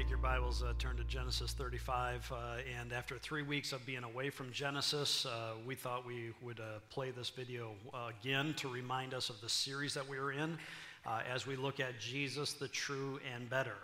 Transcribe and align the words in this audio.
Take 0.00 0.08
your 0.08 0.16
Bibles, 0.16 0.62
uh, 0.62 0.72
turn 0.78 0.96
to 0.96 1.04
Genesis 1.04 1.52
35. 1.52 2.32
Uh, 2.32 2.36
and 2.80 2.90
after 2.90 3.18
three 3.18 3.42
weeks 3.42 3.70
of 3.72 3.84
being 3.84 4.02
away 4.02 4.30
from 4.30 4.50
Genesis, 4.50 5.26
uh, 5.26 5.50
we 5.66 5.74
thought 5.74 6.06
we 6.06 6.30
would 6.40 6.58
uh, 6.58 6.78
play 6.88 7.10
this 7.10 7.28
video 7.28 7.72
uh, 7.92 8.08
again 8.18 8.54
to 8.54 8.68
remind 8.70 9.12
us 9.12 9.28
of 9.28 9.38
the 9.42 9.48
series 9.50 9.92
that 9.92 10.08
we 10.08 10.16
are 10.16 10.32
in 10.32 10.56
uh, 11.04 11.20
as 11.30 11.46
we 11.46 11.54
look 11.54 11.80
at 11.80 12.00
Jesus, 12.00 12.54
the 12.54 12.68
true 12.68 13.20
and 13.34 13.50
better. 13.50 13.76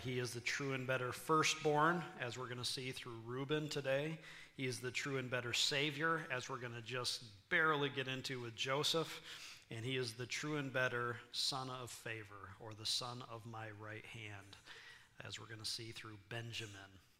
he 0.00 0.20
is 0.20 0.32
the 0.32 0.38
true 0.38 0.72
and 0.72 0.86
better 0.86 1.10
firstborn, 1.10 2.00
as 2.20 2.38
we're 2.38 2.44
going 2.46 2.56
to 2.58 2.64
see 2.64 2.92
through 2.92 3.18
Reuben 3.26 3.68
today. 3.68 4.16
He 4.56 4.66
is 4.66 4.78
the 4.78 4.92
true 4.92 5.16
and 5.16 5.28
better 5.28 5.52
Savior, 5.52 6.28
as 6.32 6.48
we're 6.48 6.58
going 6.58 6.74
to 6.74 6.82
just 6.82 7.24
barely 7.48 7.88
get 7.88 8.06
into 8.06 8.40
with 8.40 8.54
Joseph. 8.54 9.20
And 9.72 9.84
he 9.84 9.96
is 9.96 10.12
the 10.12 10.26
true 10.26 10.58
and 10.58 10.72
better 10.72 11.16
Son 11.32 11.70
of 11.82 11.90
favor, 11.90 12.54
or 12.60 12.70
the 12.78 12.86
Son 12.86 13.24
of 13.32 13.44
my 13.46 13.66
right 13.80 14.06
hand 14.06 14.56
as 15.26 15.40
we're 15.40 15.46
going 15.46 15.60
to 15.60 15.66
see 15.66 15.92
through 15.92 16.16
Benjamin. 16.28 16.74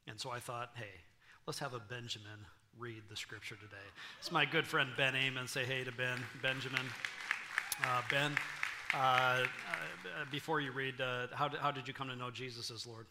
And 0.06 0.18
so 0.18 0.30
I 0.30 0.38
thought, 0.38 0.70
hey, 0.74 1.00
let's 1.46 1.58
have 1.58 1.74
a 1.74 1.80
Benjamin 1.80 2.46
read 2.78 3.02
the 3.08 3.16
scripture 3.16 3.56
today. 3.56 3.76
It's 4.18 4.32
my 4.32 4.44
good 4.44 4.66
friend 4.66 4.90
Ben 4.96 5.14
Amon. 5.14 5.46
Say 5.46 5.64
hey 5.64 5.84
to 5.84 5.92
Ben, 5.92 6.18
Benjamin. 6.42 6.86
Uh, 7.84 8.02
ben, 8.10 8.32
uh, 8.94 8.96
uh, 8.96 9.44
before 10.30 10.60
you 10.60 10.72
read, 10.72 11.00
uh, 11.00 11.26
how, 11.32 11.48
did, 11.48 11.60
how 11.60 11.70
did 11.70 11.88
you 11.88 11.94
come 11.94 12.08
to 12.08 12.16
know 12.16 12.30
Jesus 12.30 12.70
as 12.70 12.86
Lord? 12.86 13.06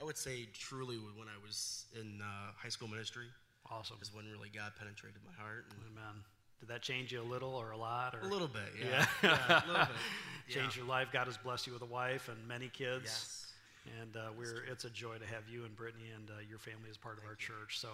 I 0.00 0.04
would 0.04 0.16
say 0.16 0.48
truly 0.52 0.96
when 0.96 1.28
I 1.28 1.42
was 1.44 1.86
in 2.00 2.20
uh, 2.20 2.52
high 2.56 2.68
school 2.68 2.88
ministry. 2.88 3.26
Awesome. 3.70 3.96
Is 4.02 4.12
when 4.12 4.26
really 4.30 4.50
God 4.54 4.72
penetrated 4.78 5.20
my 5.24 5.32
heart. 5.42 5.66
Amen. 5.90 6.22
Did 6.60 6.68
that 6.68 6.82
change 6.82 7.12
you 7.12 7.20
a 7.20 7.22
little 7.22 7.54
or 7.54 7.70
a 7.70 7.76
lot? 7.76 8.14
Or? 8.14 8.26
A 8.26 8.30
little 8.30 8.48
bit, 8.48 8.62
yeah. 8.78 9.06
yeah. 9.22 9.38
yeah 9.48 9.64
a 9.64 9.66
little 9.66 9.86
bit. 9.86 9.96
Yeah. 10.46 10.60
Changed 10.60 10.76
your 10.76 10.84
life. 10.84 11.08
God 11.10 11.26
has 11.26 11.38
blessed 11.38 11.66
you 11.66 11.72
with 11.72 11.80
a 11.80 11.86
wife 11.86 12.28
and 12.28 12.36
many 12.46 12.68
kids. 12.68 13.04
Yes. 13.04 13.53
And 14.00 14.16
uh, 14.16 14.28
we're, 14.36 14.64
it's 14.70 14.84
a 14.84 14.90
joy 14.90 15.16
to 15.18 15.26
have 15.26 15.48
you 15.48 15.64
and 15.64 15.76
Brittany 15.76 16.06
and 16.14 16.30
uh, 16.30 16.34
your 16.48 16.58
family 16.58 16.88
as 16.90 16.96
part 16.96 17.18
of 17.18 17.24
our 17.24 17.34
church. 17.34 17.78
So, 17.78 17.88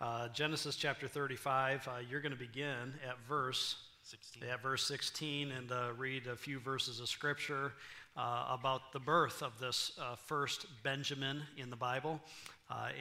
uh, 0.00 0.28
Genesis 0.28 0.76
chapter 0.76 1.06
35, 1.06 1.86
uh, 1.86 1.90
you're 2.08 2.20
going 2.20 2.32
to 2.32 2.38
begin 2.38 2.94
at 3.06 3.18
verse 3.28 3.76
16. 4.04 4.42
At 4.48 4.62
verse 4.62 4.86
16 4.86 5.52
and 5.52 5.70
uh, 5.70 5.90
read 5.96 6.26
a 6.26 6.36
few 6.36 6.58
verses 6.58 7.00
of 7.00 7.08
scripture 7.08 7.72
uh, 8.16 8.46
about 8.48 8.92
the 8.92 8.98
birth 8.98 9.42
of 9.42 9.58
this 9.60 9.92
first 10.24 10.66
Benjamin 10.82 11.42
in 11.58 11.70
the 11.70 11.76
Bible. 11.76 12.20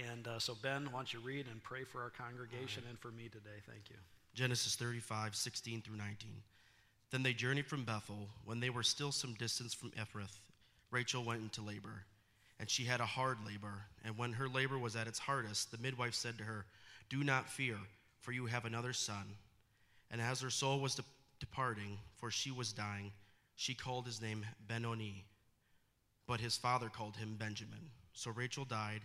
and 0.09 0.27
so, 0.39 0.55
Ben, 0.61 0.89
why 0.91 0.99
don't 0.99 1.13
you 1.13 1.19
read 1.19 1.47
and 1.49 1.63
pray 1.63 1.83
for 1.83 2.01
our 2.01 2.11
congregation 2.11 2.83
right. 2.83 2.91
and 2.91 2.99
for 2.99 3.11
me 3.11 3.23
today? 3.23 3.57
Thank 3.65 3.89
you. 3.89 3.95
Genesis 4.35 4.75
35, 4.75 5.35
16 5.35 5.81
through 5.81 5.97
19. 5.97 6.29
Then 7.11 7.23
they 7.23 7.33
journeyed 7.33 7.65
from 7.65 7.85
Bethel. 7.85 8.27
When 8.45 8.59
they 8.59 8.69
were 8.69 8.83
still 8.83 9.11
some 9.11 9.33
distance 9.33 9.73
from 9.73 9.91
Ephrath, 9.91 10.37
Rachel 10.91 11.23
went 11.23 11.41
into 11.41 11.61
labor 11.61 12.03
and 12.59 12.69
she 12.69 12.83
had 12.83 12.99
a 12.99 13.05
hard 13.05 13.37
labor. 13.45 13.85
And 14.03 14.17
when 14.17 14.33
her 14.33 14.47
labor 14.47 14.77
was 14.77 14.95
at 14.95 15.07
its 15.07 15.19
hardest, 15.19 15.71
the 15.71 15.77
midwife 15.77 16.13
said 16.13 16.37
to 16.37 16.43
her, 16.43 16.65
Do 17.09 17.23
not 17.23 17.49
fear, 17.49 17.77
for 18.19 18.31
you 18.31 18.47
have 18.47 18.65
another 18.65 18.93
son. 18.93 19.35
And 20.11 20.21
as 20.21 20.41
her 20.41 20.49
soul 20.49 20.79
was 20.79 20.95
de- 20.95 21.03
departing, 21.39 21.97
for 22.17 22.29
she 22.29 22.51
was 22.51 22.73
dying, 22.73 23.11
she 23.55 23.73
called 23.73 24.05
his 24.05 24.21
name 24.21 24.45
Benoni. 24.67 25.25
But 26.27 26.41
his 26.41 26.57
father 26.57 26.89
called 26.89 27.15
him 27.15 27.35
Benjamin. 27.39 27.89
So 28.13 28.31
Rachel 28.31 28.65
died, 28.65 29.01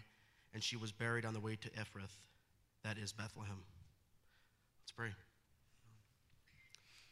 and 0.53 0.63
she 0.63 0.77
was 0.77 0.93
buried 0.93 1.25
on 1.25 1.35
the 1.35 1.41
way 1.41 1.57
to 1.57 1.71
Ephrath, 1.71 2.19
that 2.83 2.99
is 2.99 3.13
Bethlehem. 3.13 3.63
Let's 4.83 4.93
pray. 4.93 5.11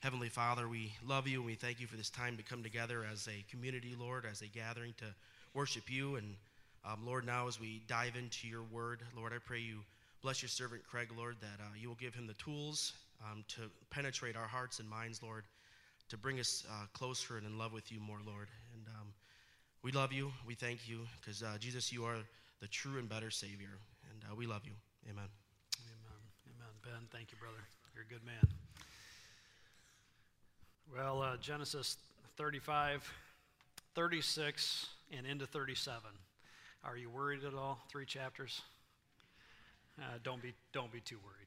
Heavenly 0.01 0.29
Father, 0.29 0.69
we 0.69 0.93
love 1.06 1.29
you 1.29 1.39
and 1.39 1.47
we 1.47 1.55
thank 1.55 1.81
you 1.81 1.87
for 1.87 1.97
this 1.97 2.11
time 2.11 2.37
to 2.37 2.43
come 2.43 2.65
together 2.65 3.06
as 3.11 3.29
a 3.29 3.45
community, 3.49 3.95
Lord, 3.97 4.27
as 4.29 4.43
a 4.43 4.49
gathering 4.49 4.95
to 4.99 5.05
worship 5.55 5.91
you. 5.91 6.17
And 6.17 6.34
um, 6.84 7.00
Lord, 7.05 7.27
now 7.27 7.48
as 7.48 7.61
we 7.61 7.83
dive 7.86 8.17
into 8.17 8.48
your 8.48 8.62
word, 8.62 9.03
Lord, 9.17 9.33
I 9.33 9.39
pray 9.45 9.61
you 9.61 9.78
bless 10.22 10.41
your 10.41 10.48
servant 10.48 10.83
Craig, 10.89 11.09
Lord, 11.17 11.37
that 11.41 11.60
uh, 11.60 11.69
you 11.77 11.88
will 11.88 11.97
give 11.97 12.15
him 12.15 12.27
the 12.27 12.34
tools 12.34 12.93
um, 13.25 13.44
to 13.49 13.62
penetrate 13.91 14.37
our 14.37 14.47
hearts 14.47 14.78
and 14.78 14.88
minds, 14.88 15.22
Lord, 15.22 15.44
to 16.09 16.16
bring 16.16 16.38
us 16.38 16.65
uh, 16.71 16.87
closer 16.93 17.37
and 17.37 17.47
in 17.47 17.59
love 17.59 17.72
with 17.72 17.91
you 17.91 18.00
more, 18.00 18.19
Lord. 18.25 18.49
And 18.75 18.87
um, 18.88 19.09
we 19.82 19.91
love 19.91 20.12
you. 20.12 20.32
We 20.47 20.54
thank 20.54 20.88
you 20.88 21.00
because, 21.21 21.43
uh, 21.43 21.56
Jesus, 21.59 21.93
you 21.93 22.04
are 22.04 22.16
the 22.60 22.69
true 22.69 22.98
and 22.98 23.09
better 23.09 23.31
Savior. 23.31 23.78
And 24.10 24.22
uh, 24.31 24.34
we 24.37 24.47
love 24.47 24.62
you. 24.65 24.72
Amen. 25.10 25.25
Amen. 25.25 26.21
Amen. 26.56 26.72
Ben, 26.84 27.09
thank 27.10 27.32
you, 27.32 27.38
brother. 27.38 27.59
You're 27.94 28.04
a 28.04 28.06
good 28.06 28.25
man. 28.25 28.48
Well, 30.94 31.22
uh, 31.22 31.37
Genesis 31.38 31.97
35, 32.37 33.12
36, 33.94 34.87
and 35.17 35.27
into 35.27 35.47
37. 35.47 36.00
Are 36.84 36.97
you 36.97 37.11
worried 37.11 37.45
at 37.45 37.55
all? 37.55 37.78
Three 37.89 38.06
chapters? 38.06 38.62
Uh, 39.99 40.19
don't, 40.25 40.43
be, 40.43 40.55
don't 40.73 40.91
be 40.91 41.00
too 41.00 41.19
worried. 41.23 41.47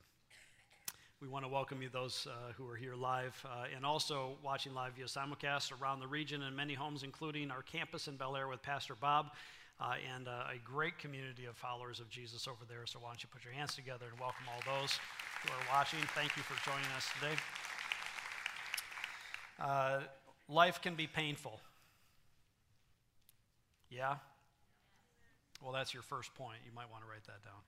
We 1.21 1.27
want 1.27 1.45
to 1.45 1.49
welcome 1.49 1.81
you, 1.81 1.89
those 1.89 2.27
uh, 2.29 2.53
who 2.53 2.69
are 2.69 2.75
here 2.75 2.93
live, 2.93 3.33
uh, 3.45 3.65
and 3.75 3.85
also 3.85 4.37
watching 4.43 4.73
live 4.73 4.93
via 4.93 5.05
simulcast 5.05 5.71
around 5.81 5.99
the 5.99 6.07
region 6.07 6.43
in 6.43 6.55
many 6.55 6.73
homes, 6.73 7.03
including 7.03 7.49
our 7.49 7.63
campus 7.63 8.07
in 8.07 8.17
Bel 8.17 8.35
Air 8.35 8.47
with 8.47 8.61
Pastor 8.61 8.95
Bob, 8.99 9.31
uh, 9.79 9.93
and 10.15 10.27
uh, 10.27 10.43
a 10.53 10.57
great 10.63 10.99
community 10.99 11.45
of 11.45 11.55
followers 11.55 11.99
of 11.99 12.09
Jesus 12.09 12.47
over 12.47 12.65
there. 12.67 12.85
So, 12.85 12.99
why 12.99 13.09
don't 13.09 13.23
you 13.23 13.29
put 13.31 13.43
your 13.43 13.53
hands 13.53 13.75
together 13.75 14.05
and 14.11 14.19
welcome 14.19 14.45
all 14.53 14.79
those 14.79 14.99
who 15.43 15.49
are 15.51 15.77
watching? 15.77 15.99
Thank 16.13 16.37
you 16.37 16.43
for 16.43 16.55
joining 16.69 16.89
us 16.95 17.07
today. 17.19 17.41
Uh, 19.59 19.99
life 20.47 20.81
can 20.81 20.95
be 20.95 21.07
painful. 21.07 21.59
Yeah? 23.89 24.15
Well, 25.61 25.71
that's 25.71 25.93
your 25.93 26.03
first 26.03 26.33
point. 26.35 26.59
You 26.65 26.71
might 26.75 26.91
want 26.91 27.03
to 27.03 27.09
write 27.09 27.25
that 27.25 27.43
down. 27.43 27.61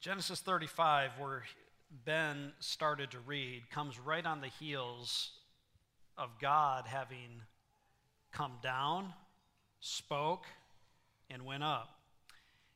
Genesis 0.00 0.40
35, 0.40 1.10
where 1.18 1.42
Ben 2.04 2.52
started 2.60 3.10
to 3.10 3.18
read, 3.20 3.68
comes 3.70 3.98
right 3.98 4.24
on 4.24 4.40
the 4.40 4.48
heels 4.48 5.32
of 6.16 6.30
God 6.40 6.86
having 6.86 7.42
come 8.32 8.52
down, 8.62 9.12
spoke, 9.80 10.46
and 11.28 11.44
went 11.44 11.62
up. 11.62 11.88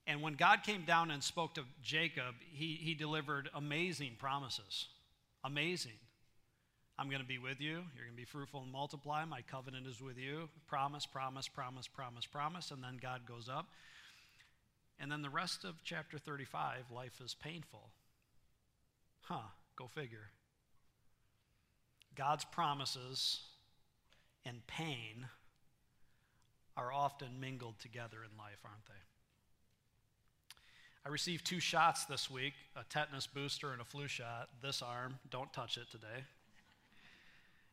And 0.06 0.20
when 0.20 0.34
God 0.34 0.62
came 0.64 0.84
down 0.84 1.10
and 1.10 1.22
spoke 1.22 1.54
to 1.54 1.62
Jacob, 1.82 2.34
he, 2.52 2.78
he 2.80 2.94
delivered 2.94 3.48
amazing 3.54 4.16
promises. 4.18 4.88
Amazing. 5.42 5.92
I'm 6.98 7.08
going 7.08 7.22
to 7.22 7.26
be 7.26 7.38
with 7.38 7.60
you. 7.60 7.82
You're 7.96 8.04
going 8.04 8.16
to 8.16 8.16
be 8.16 8.24
fruitful 8.24 8.62
and 8.62 8.70
multiply. 8.70 9.24
My 9.24 9.42
covenant 9.42 9.86
is 9.86 10.00
with 10.00 10.16
you. 10.16 10.48
Promise, 10.68 11.06
promise, 11.06 11.48
promise, 11.48 11.88
promise, 11.88 12.26
promise. 12.26 12.70
And 12.70 12.82
then 12.82 12.98
God 13.02 13.22
goes 13.26 13.48
up. 13.48 13.66
And 15.00 15.10
then 15.10 15.22
the 15.22 15.30
rest 15.30 15.64
of 15.64 15.74
chapter 15.82 16.18
35, 16.18 16.92
life 16.94 17.20
is 17.22 17.34
painful. 17.34 17.90
Huh, 19.22 19.48
go 19.76 19.88
figure. 19.88 20.30
God's 22.14 22.44
promises 22.44 23.40
and 24.46 24.64
pain 24.68 25.26
are 26.76 26.92
often 26.92 27.40
mingled 27.40 27.80
together 27.80 28.18
in 28.18 28.38
life, 28.38 28.58
aren't 28.64 28.86
they? 28.86 28.92
I 31.06 31.08
received 31.08 31.44
two 31.44 31.60
shots 31.60 32.04
this 32.04 32.30
week 32.30 32.54
a 32.76 32.84
tetanus 32.84 33.26
booster 33.26 33.72
and 33.72 33.80
a 33.80 33.84
flu 33.84 34.06
shot. 34.06 34.48
This 34.62 34.80
arm, 34.80 35.18
don't 35.30 35.52
touch 35.52 35.76
it 35.76 35.90
today. 35.90 36.24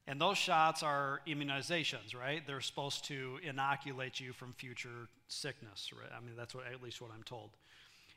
And 0.07 0.19
those 0.19 0.37
shots 0.37 0.83
are 0.83 1.21
immunizations, 1.27 2.15
right? 2.15 2.45
They're 2.45 2.61
supposed 2.61 3.05
to 3.05 3.39
inoculate 3.43 4.19
you 4.19 4.33
from 4.33 4.53
future 4.53 5.07
sickness, 5.27 5.91
right? 5.97 6.11
I 6.15 6.25
mean, 6.25 6.35
that's 6.35 6.55
what, 6.55 6.65
at 6.71 6.81
least 6.81 7.01
what 7.01 7.11
I'm 7.15 7.23
told. 7.23 7.51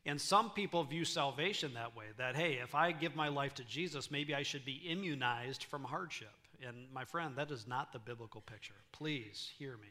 And 0.07 0.21
some 0.21 0.51
people 0.51 0.85
view 0.85 1.05
salvation 1.05 1.75
that 1.75 1.97
way 1.97 2.07
that, 2.19 2.37
hey, 2.37 2.59
if 2.63 2.75
I 2.75 2.93
give 2.93 3.17
my 3.17 3.29
life 3.29 3.55
to 3.55 3.65
Jesus, 3.65 4.11
maybe 4.11 4.35
I 4.35 4.43
should 4.43 4.65
be 4.65 4.83
immunized 4.87 5.65
from 5.65 5.85
hardship. 5.85 6.33
And 6.67 6.87
my 6.93 7.05
friend, 7.05 7.37
that 7.37 7.51
is 7.51 7.67
not 7.67 7.93
the 7.93 7.99
biblical 7.99 8.41
picture. 8.41 8.75
Please 8.93 9.51
hear 9.59 9.77
me. 9.77 9.89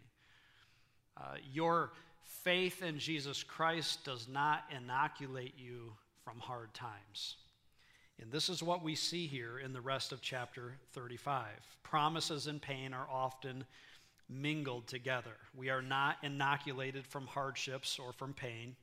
Uh, 1.17 1.35
your 1.51 1.91
faith 2.23 2.81
in 2.81 2.99
Jesus 2.99 3.43
Christ 3.43 4.03
does 4.03 4.27
not 4.27 4.63
inoculate 4.75 5.53
you 5.57 5.93
from 6.23 6.39
hard 6.39 6.73
times. 6.73 7.35
And 8.21 8.31
this 8.31 8.49
is 8.49 8.63
what 8.63 8.83
we 8.83 8.95
see 8.95 9.27
here 9.27 9.59
in 9.59 9.73
the 9.73 9.81
rest 9.81 10.11
of 10.11 10.21
chapter 10.21 10.73
35. 10.93 11.47
Promises 11.83 12.47
and 12.47 12.61
pain 12.61 12.93
are 12.93 13.07
often 13.11 13.65
mingled 14.29 14.87
together. 14.87 15.35
We 15.55 15.69
are 15.69 15.81
not 15.81 16.17
inoculated 16.23 17.05
from 17.07 17.27
hardships 17.27 17.99
or 17.99 18.13
from 18.13 18.33
pain. 18.33 18.75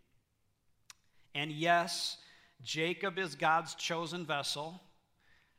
And 1.35 1.50
yes, 1.50 2.17
Jacob 2.62 3.19
is 3.19 3.35
God's 3.35 3.75
chosen 3.75 4.27
vessel. 4.27 4.81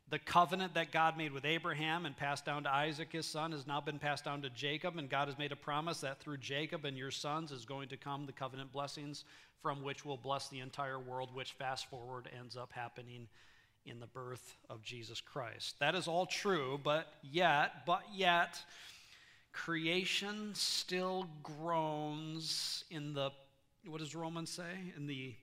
The 0.10 0.20
covenant 0.20 0.74
that 0.74 0.92
God 0.92 1.18
made 1.18 1.32
with 1.32 1.46
Abraham 1.46 2.06
and 2.06 2.16
passed 2.16 2.46
down 2.46 2.64
to 2.64 2.74
Isaac, 2.74 3.14
his 3.14 3.26
son, 3.26 3.54
has 3.54 3.66
now 3.66 3.80
been 3.80 3.98
passed 3.98 4.26
down 4.26 4.42
to 4.42 4.50
Jacob, 4.50 4.98
and 4.98 5.10
God 5.10 5.30
has 5.30 5.38
made 5.38 5.54
a 5.54 5.56
promise 5.58 6.02
that 6.02 6.20
through 6.20 6.38
Jacob 6.38 6.84
and 6.84 6.98
your 6.98 7.12
sons 7.12 7.52
is 7.54 7.64
going 7.64 7.88
to 7.90 7.98
come 7.98 8.26
the 8.26 8.34
covenant 8.34 8.74
blessings 8.74 9.24
from 9.62 9.84
which 9.84 10.04
will 10.04 10.18
bless 10.18 10.50
the 10.50 10.60
entire 10.60 11.00
world, 11.00 11.34
which 11.34 11.54
fast 11.54 11.90
forward 11.90 12.30
ends 12.38 12.58
up 12.58 12.74
happening 12.74 13.28
in 13.86 14.00
the 14.00 14.08
birth 14.08 14.58
of 14.70 14.84
Jesus 14.84 15.22
Christ. 15.22 15.80
That 15.80 15.96
is 15.96 16.08
all 16.08 16.26
true, 16.26 16.80
but 16.84 17.08
yet, 17.24 17.86
but 17.86 18.04
yet, 18.14 18.60
creation 19.52 20.52
still 20.54 21.28
groans 21.44 22.84
in 22.90 23.14
the, 23.14 23.32
what 23.86 24.00
does 24.00 24.16
Romans 24.16 24.50
say? 24.50 24.94
In 24.96 25.08
the, 25.08 25.34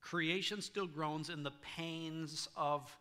creation 0.00 0.60
still 0.60 0.86
groans 0.86 1.30
in 1.30 1.42
the 1.42 1.52
pains 1.76 2.48
of 2.56 2.96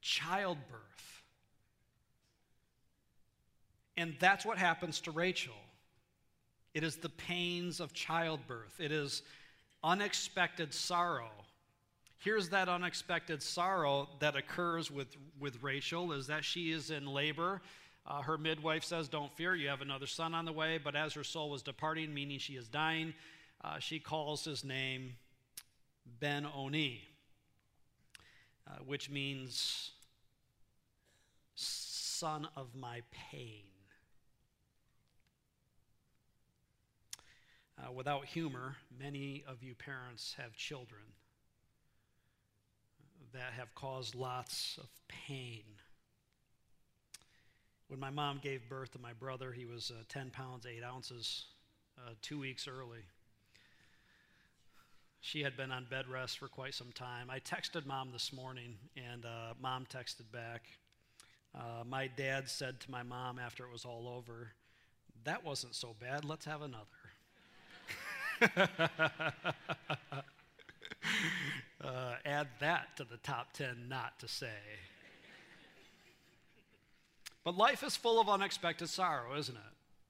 childbirth. 0.00 1.22
And 3.96 4.14
that's 4.18 4.44
what 4.44 4.58
happens 4.58 5.00
to 5.02 5.12
Rachel. 5.12 5.54
It 6.74 6.82
is 6.82 6.96
the 6.96 7.08
pains 7.08 7.78
of 7.78 7.92
childbirth. 7.92 8.80
It 8.80 8.90
is 8.90 9.22
unexpected 9.84 10.72
sorrow. 10.74 11.30
Here's 12.18 12.48
that 12.48 12.70
unexpected 12.70 13.42
sorrow 13.42 14.08
that 14.20 14.34
occurs 14.34 14.90
with, 14.90 15.14
with 15.38 15.62
Rachel 15.62 16.12
is 16.12 16.26
that 16.28 16.42
she 16.42 16.72
is 16.72 16.90
in 16.90 17.06
labor. 17.06 17.60
Uh, 18.06 18.22
her 18.22 18.38
midwife 18.38 18.82
says, 18.82 19.08
Don't 19.08 19.30
fear, 19.36 19.54
you 19.54 19.68
have 19.68 19.82
another 19.82 20.06
son 20.06 20.34
on 20.34 20.46
the 20.46 20.52
way. 20.52 20.78
But 20.82 20.96
as 20.96 21.12
her 21.12 21.22
soul 21.22 21.50
was 21.50 21.62
departing, 21.62 22.14
meaning 22.14 22.38
she 22.38 22.54
is 22.54 22.66
dying, 22.66 23.12
uh, 23.62 23.78
she 23.78 23.98
calls 23.98 24.44
his 24.44 24.64
name 24.64 25.16
Ben 26.18 26.46
Oni, 26.54 27.02
uh, 28.66 28.78
which 28.86 29.10
means 29.10 29.90
son 31.54 32.48
of 32.56 32.74
my 32.74 33.02
pain. 33.30 33.64
Uh, 37.76 37.90
without 37.90 38.24
humor, 38.24 38.76
many 39.00 39.44
of 39.48 39.62
you 39.62 39.74
parents 39.74 40.34
have 40.38 40.54
children 40.54 41.02
that 43.32 43.52
have 43.56 43.74
caused 43.74 44.14
lots 44.14 44.78
of 44.80 44.88
pain. 45.08 45.64
When 47.88 47.98
my 47.98 48.10
mom 48.10 48.38
gave 48.40 48.68
birth 48.68 48.92
to 48.92 49.00
my 49.00 49.12
brother, 49.12 49.50
he 49.52 49.66
was 49.66 49.90
uh, 49.90 50.04
10 50.08 50.30
pounds, 50.30 50.66
8 50.66 50.84
ounces, 50.84 51.46
uh, 51.98 52.12
two 52.22 52.38
weeks 52.38 52.68
early. 52.68 53.00
She 55.20 55.42
had 55.42 55.56
been 55.56 55.72
on 55.72 55.86
bed 55.90 56.06
rest 56.08 56.38
for 56.38 56.48
quite 56.48 56.74
some 56.74 56.92
time. 56.92 57.28
I 57.28 57.40
texted 57.40 57.86
mom 57.86 58.10
this 58.12 58.32
morning, 58.32 58.76
and 58.96 59.24
uh, 59.24 59.54
mom 59.60 59.86
texted 59.92 60.30
back. 60.32 60.62
Uh, 61.54 61.82
my 61.88 62.08
dad 62.08 62.48
said 62.48 62.78
to 62.80 62.90
my 62.90 63.02
mom 63.02 63.38
after 63.38 63.64
it 63.64 63.72
was 63.72 63.84
all 63.84 64.06
over, 64.06 64.52
That 65.24 65.44
wasn't 65.44 65.74
so 65.74 65.96
bad, 65.98 66.24
let's 66.24 66.44
have 66.44 66.62
another. 66.62 66.84
Uh, 71.82 72.14
add 72.24 72.48
that 72.60 72.96
to 72.96 73.04
the 73.04 73.16
top 73.22 73.52
10 73.52 73.88
not 73.88 74.18
to 74.20 74.28
say. 74.28 74.48
But 77.44 77.56
life 77.56 77.82
is 77.82 77.96
full 77.96 78.20
of 78.20 78.28
unexpected 78.28 78.88
sorrow, 78.88 79.36
isn't 79.36 79.54
it? 79.54 79.62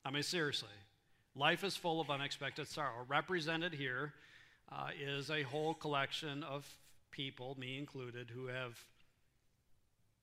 I 0.04 0.10
mean, 0.10 0.22
seriously. 0.22 0.68
Life 1.34 1.64
is 1.64 1.76
full 1.76 2.00
of 2.00 2.10
unexpected 2.10 2.68
sorrow. 2.68 3.04
Represented 3.08 3.74
here 3.74 4.14
uh, 4.70 4.88
is 5.00 5.30
a 5.30 5.42
whole 5.42 5.74
collection 5.74 6.44
of 6.44 6.64
people, 7.10 7.56
me 7.58 7.76
included, 7.76 8.30
who 8.30 8.46
have 8.46 8.78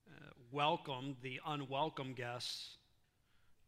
uh, 0.09 0.29
welcomed 0.51 1.17
the 1.21 1.41
unwelcome 1.45 2.13
guests 2.13 2.77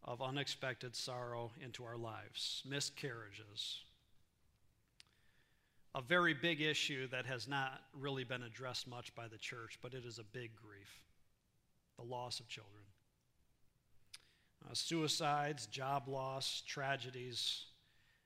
of 0.05 0.21
unexpected 0.21 0.95
sorrow 0.95 1.51
into 1.61 1.83
our 1.83 1.97
lives 1.97 2.61
miscarriages, 2.65 3.81
a 5.95 6.01
very 6.01 6.33
big 6.33 6.61
issue 6.61 7.07
that 7.09 7.25
has 7.25 7.47
not 7.47 7.81
really 7.99 8.23
been 8.23 8.43
addressed 8.43 8.87
much 8.87 9.13
by 9.15 9.27
the 9.27 9.37
church, 9.37 9.77
but 9.81 9.93
it 9.93 10.05
is 10.05 10.19
a 10.19 10.23
big 10.23 10.51
grief 10.55 10.99
the 11.97 12.03
loss 12.03 12.39
of 12.39 12.47
children. 12.47 12.83
Uh, 14.65 14.73
suicides, 14.73 15.67
job 15.67 16.07
loss, 16.07 16.63
tragedies, 16.65 17.65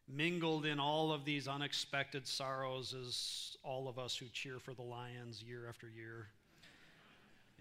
mingled 0.08 0.66
in 0.66 0.80
all 0.80 1.12
of 1.12 1.26
these 1.26 1.48
unexpected 1.48 2.26
sorrows 2.26 2.94
is 2.94 3.58
all 3.64 3.90
of 3.90 4.00
us 4.00 4.16
who 4.16 4.28
cheer 4.32 4.58
for 4.60 4.74
the 4.74 4.82
Lions 4.82 5.44
year 5.44 5.68
after 5.68 5.90
year 5.90 6.28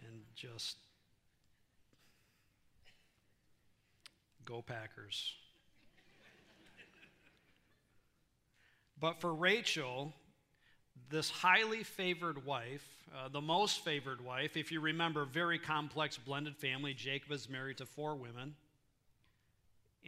and 0.06 0.20
just 0.36 0.76
go 4.44 4.62
Packers. 4.62 5.32
But 8.98 9.20
for 9.20 9.34
Rachel, 9.34 10.14
this 11.10 11.30
highly 11.30 11.82
favored 11.82 12.44
wife, 12.46 12.86
uh, 13.14 13.28
the 13.28 13.40
most 13.40 13.84
favored 13.84 14.24
wife, 14.24 14.56
if 14.56 14.72
you 14.72 14.80
remember, 14.80 15.24
very 15.24 15.58
complex 15.58 16.16
blended 16.16 16.56
family. 16.56 16.94
Jacob 16.94 17.30
is 17.32 17.48
married 17.48 17.78
to 17.78 17.86
four 17.86 18.16
women, 18.16 18.54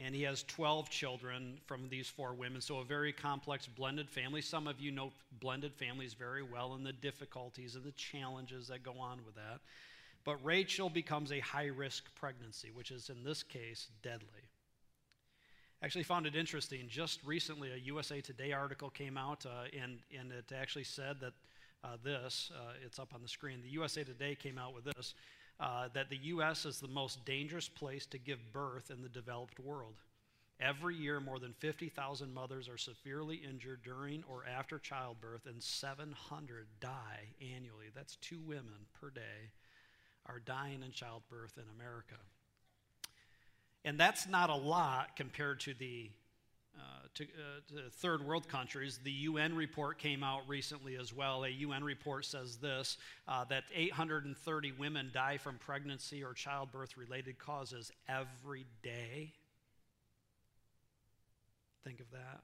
and 0.02 0.14
he 0.14 0.23
has 0.23 0.43
12 0.44 0.88
children 0.88 1.58
from 1.67 1.88
these 1.88 2.08
four 2.08 2.32
women. 2.35 2.61
So, 2.61 2.79
a 2.79 2.85
very 2.85 3.12
complex 3.12 3.67
blended 3.67 4.08
family. 4.08 4.40
Some 4.40 4.67
of 4.67 4.81
you 4.81 4.90
know 4.90 5.12
blended 5.40 5.75
families 5.75 6.14
very 6.14 6.43
well 6.43 6.75
and 6.75 6.85
the 6.85 6.93
difficulties 6.93 7.76
and 7.76 7.85
the 7.85 7.93
challenges 7.93 8.69
that 8.69 8.82
go 8.82 8.94
on 8.99 9.20
with 9.26 9.35
that. 9.35 9.61
But 10.25 10.43
Rachel 10.44 10.88
becomes 10.88 11.31
a 11.31 11.40
high 11.40 11.67
risk 11.67 12.05
pregnancy, 12.14 12.70
which 12.73 12.90
is 12.90 13.11
in 13.11 13.23
this 13.23 13.43
case 13.43 13.88
deadly 14.02 14.48
actually 15.83 16.05
found 16.05 16.27
it 16.27 16.35
interesting. 16.35 16.87
Just 16.89 17.21
recently, 17.25 17.73
a 17.73 17.77
USA 17.77 18.21
Today 18.21 18.53
article 18.53 18.91
came 18.91 19.17
out, 19.17 19.47
uh, 19.47 19.65
and, 19.81 19.99
and 20.19 20.33
it 20.33 20.53
actually 20.55 20.85
said 20.85 21.21
that 21.21 21.33
uh, 21.85 21.97
this, 22.03 22.51
uh, 22.55 22.73
it's 22.85 22.99
up 22.99 23.15
on 23.15 23.23
the 23.23 23.29
screen, 23.29 23.61
the 23.63 23.71
USA 23.71 24.03
Today 24.03 24.35
came 24.35 24.59
out 24.59 24.75
with 24.75 24.85
this, 24.85 25.15
uh, 25.61 25.89
that 25.95 26.11
the 26.11 26.17
U.S. 26.17 26.65
is 26.67 26.81
the 26.81 26.89
most 26.89 27.25
dangerous 27.25 27.69
place 27.69 28.07
to 28.07 28.19
give 28.19 28.39
birth 28.53 28.91
in 28.91 29.03
the 29.03 29.09
developed 29.09 29.61
world. 29.61 29.95
Every 30.61 30.97
year, 30.97 31.21
more 31.21 31.39
than 31.39 31.53
50,000 31.53 32.35
mothers 32.35 32.69
are 32.69 32.79
severely 32.79 33.37
injured 33.37 33.83
during 33.85 34.25
or 34.29 34.45
after 34.45 34.81
childbirth, 34.81 35.47
and 35.47 35.63
700 35.63 36.67
die 36.81 37.29
annually. 37.41 37.87
That's 37.95 38.17
two 38.17 38.41
women 38.45 38.87
per 39.01 39.11
day 39.11 39.53
are 40.27 40.41
dying 40.41 40.83
in 40.83 40.91
childbirth 40.91 41.57
in 41.57 41.65
America. 41.77 42.17
And 43.85 43.99
that's 43.99 44.29
not 44.29 44.51
a 44.51 44.55
lot 44.55 45.17
compared 45.17 45.61
to 45.61 45.75
the 45.75 46.11
uh, 46.79 47.09
to, 47.15 47.25
uh, 47.25 47.27
to, 47.69 47.91
third 47.91 48.25
world 48.25 48.49
countries. 48.49 49.01
The 49.03 49.11
UN 49.11 49.57
report 49.57 49.99
came 49.99 50.23
out 50.23 50.43
recently 50.47 50.97
as 50.97 51.13
well. 51.13 51.45
A 51.45 51.49
UN 51.49 51.83
report 51.83 52.25
says 52.25 52.57
this 52.59 52.99
uh, 53.27 53.45
that 53.47 53.65
830 53.75 54.73
women 54.73 55.11
die 55.13 55.39
from 55.39 55.59
pregnancy 55.59 56.23
or 56.23 56.35
childbirth 56.35 56.97
related 56.97 57.38
causes 57.38 57.91
every 58.09 58.67
day. 58.83 59.33
Think 61.85 62.00
of 62.00 62.11
that. 62.12 62.41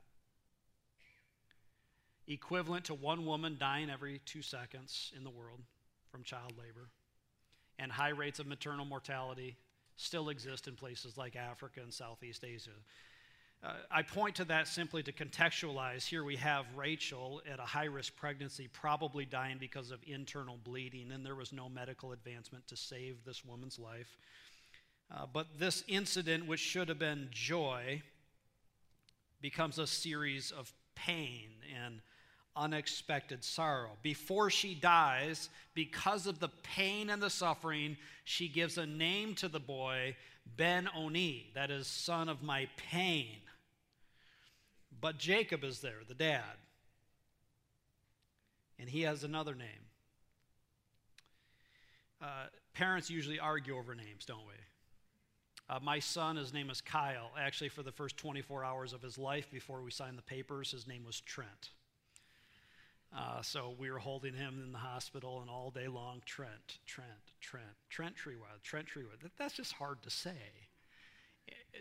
Equivalent 2.27 2.87
to 2.87 2.95
one 2.95 3.27
woman 3.27 3.57
dying 3.61 3.91
every 3.91 4.21
two 4.25 4.43
seconds 4.43 5.13
in 5.17 5.23
the 5.23 5.31
world 5.31 5.61
from 6.11 6.25
child 6.25 6.55
labor, 6.59 6.89
and 7.79 7.93
high 7.93 8.09
rates 8.09 8.39
of 8.39 8.47
maternal 8.47 8.85
mortality 8.85 9.57
still 9.97 10.29
exist 10.29 10.69
in 10.69 10.75
places 10.75 11.17
like 11.17 11.37
Africa 11.37 11.81
and 11.83 11.93
Southeast 11.93 12.45
Asia. 12.45 12.71
Uh, 13.63 13.73
I 13.91 14.03
point 14.03 14.35
to 14.37 14.45
that 14.47 14.69
simply 14.69 15.03
to 15.05 15.13
contextualize. 15.13 16.05
Here 16.05 16.23
we 16.23 16.37
have 16.37 16.67
Rachel 16.77 17.41
at 17.51 17.59
a 17.59 17.63
high 17.63 17.87
risk 17.87 18.15
pregnancy, 18.15 18.69
probably 18.71 19.25
dying 19.25 19.57
because 19.59 19.91
of 19.91 20.01
internal 20.07 20.59
bleeding, 20.63 21.13
and 21.13 21.25
there 21.25 21.35
was 21.35 21.53
no 21.53 21.69
medical 21.69 22.13
advancement 22.13 22.67
to 22.69 22.77
save 22.77 23.25
this 23.25 23.45
woman's 23.45 23.79
life. 23.79 24.19
Uh, 25.11 25.27
but 25.33 25.47
this 25.59 25.83
incident, 25.89 26.47
which 26.47 26.61
should 26.61 26.89
have 26.89 26.99
been 26.99 27.29
joy, 27.31 28.03
becomes 29.41 29.79
a 29.79 29.87
series 29.87 30.51
of 30.51 30.73
pain 30.95 31.51
and 31.85 32.01
unexpected 32.57 33.45
sorrow. 33.45 33.91
Before 34.03 34.51
she 34.51 34.75
dies, 34.75 35.49
because 35.75 36.27
of 36.27 36.41
the 36.41 36.49
pain 36.63 37.11
and 37.11 37.23
the 37.23 37.31
suffering, 37.31 37.97
she 38.25 38.49
gives 38.49 38.79
a 38.79 38.87
name 38.87 39.35
to 39.37 39.49
the 39.49 39.61
boy, 39.61 40.17
Ben 40.57 40.89
Oni, 40.95 41.51
that 41.55 41.71
is, 41.71 41.87
son 41.87 42.29
of 42.29 42.43
my 42.43 42.69
pain. 42.91 43.39
But 45.01 45.19
Jacob 45.19 45.65
is 45.65 45.81
there, 45.81 46.01
the 46.07 46.15
dad, 46.15 46.43
and 48.79 48.89
he 48.89 49.03
has 49.03 49.25
another 49.25 49.55
name. 49.55 49.69
Uh, 52.23 52.47
parents 52.73 53.11
usually 53.11 53.39
argue 53.39 53.77
over 53.77 53.95
names, 53.95 54.25
don't 54.25 54.47
we? 54.47 54.55
Uh, 55.69 55.79
my 55.83 55.99
son, 55.99 56.37
his 56.37 56.53
name 56.53 56.69
is 56.71 56.81
Kyle. 56.81 57.31
Actually, 57.39 57.71
for 57.71 57.83
the 57.83 57.93
first 57.93 58.17
24 58.17 58.65
hours 58.65 58.93
of 58.93 59.01
his 59.01 59.17
life 59.17 59.51
before 59.51 59.83
we 59.83 59.91
signed 59.91 60.19
the 60.19 60.23
papers, 60.23 60.71
his 60.71 60.87
name 60.87 61.05
was 61.05 61.21
Trent. 61.21 61.71
Uh, 63.17 63.41
so 63.43 63.75
we 63.79 63.91
were 63.91 63.99
holding 63.99 64.35
him 64.35 64.61
in 64.65 64.73
the 64.73 64.79
hospital, 64.79 65.41
and 65.41 65.49
all 65.49 65.71
day 65.71 65.87
long, 65.87 66.21
Trent, 66.27 66.79
Trent, 66.85 67.09
Trent, 67.41 67.65
Trent 67.89 68.17
Trewiler, 68.17 68.61
Trent 68.63 68.87
Trewiler. 68.89 69.21
That, 69.23 69.33
that's 69.39 69.55
just 69.55 69.73
hard 69.73 70.03
to 70.03 70.11
say. 70.11 70.33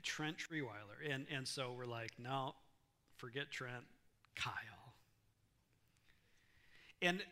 Trent 0.03 0.37
Trewiler. 0.37 1.11
And, 1.11 1.25
and 1.33 1.47
so 1.47 1.73
we're 1.75 1.85
like, 1.85 2.11
no, 2.19 2.53
forget 3.17 3.51
Trent, 3.51 3.83
Kyle. 4.35 4.53
And 7.01 7.23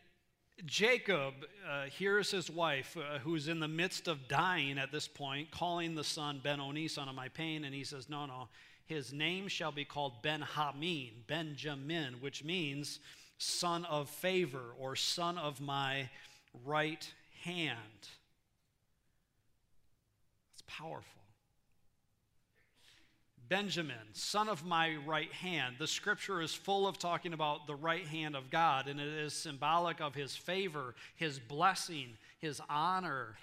Jacob 0.66 1.34
uh, 1.68 1.84
hears 1.84 2.30
his 2.30 2.50
wife, 2.50 2.96
uh, 2.96 3.18
who's 3.18 3.48
in 3.48 3.60
the 3.60 3.68
midst 3.68 4.06
of 4.08 4.28
dying 4.28 4.78
at 4.78 4.92
this 4.92 5.08
point, 5.08 5.50
calling 5.50 5.94
the 5.94 6.04
son 6.04 6.40
Ben 6.42 6.60
Oni, 6.60 6.88
son 6.88 7.08
of 7.08 7.14
my 7.14 7.28
pain, 7.28 7.64
and 7.64 7.74
he 7.74 7.84
says, 7.84 8.08
No, 8.08 8.26
no, 8.26 8.48
his 8.84 9.12
name 9.12 9.48
shall 9.48 9.72
be 9.72 9.84
called 9.84 10.22
Ben 10.22 10.42
Hameen, 10.42 11.26
Benjamin, 11.26 12.16
which 12.20 12.44
means 12.44 13.00
son 13.42 13.84
of 13.86 14.08
favor 14.08 14.72
or 14.78 14.94
son 14.94 15.36
of 15.36 15.60
my 15.60 16.08
right 16.64 17.12
hand. 17.42 17.76
It's 20.52 20.62
powerful. 20.68 21.22
Benjamin, 23.48 23.96
son 24.12 24.48
of 24.48 24.64
my 24.64 24.94
right 25.04 25.32
hand. 25.32 25.76
The 25.78 25.88
scripture 25.88 26.40
is 26.40 26.54
full 26.54 26.86
of 26.86 26.98
talking 26.98 27.32
about 27.32 27.66
the 27.66 27.74
right 27.74 28.06
hand 28.06 28.36
of 28.36 28.48
God, 28.48 28.86
and 28.86 29.00
it 29.00 29.08
is 29.08 29.34
symbolic 29.34 30.00
of 30.00 30.14
his 30.14 30.36
favor, 30.36 30.94
his 31.16 31.40
blessing, 31.40 32.16
his 32.38 32.60
honor, 32.70 33.36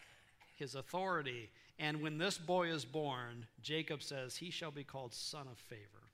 his 0.55 0.75
authority. 0.75 1.49
And 1.77 2.01
when 2.01 2.17
this 2.17 2.37
boy 2.37 2.71
is 2.71 2.85
born, 2.85 3.45
Jacob 3.61 4.01
says, 4.01 4.37
He 4.37 4.49
shall 4.49 4.71
be 4.71 4.85
called 4.85 5.13
son 5.13 5.47
of 5.51 5.59
favor, 5.59 6.07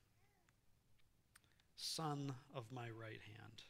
son 1.77 2.33
of 2.55 2.65
my 2.71 2.89
right 2.99 3.21
hand. 3.37 3.64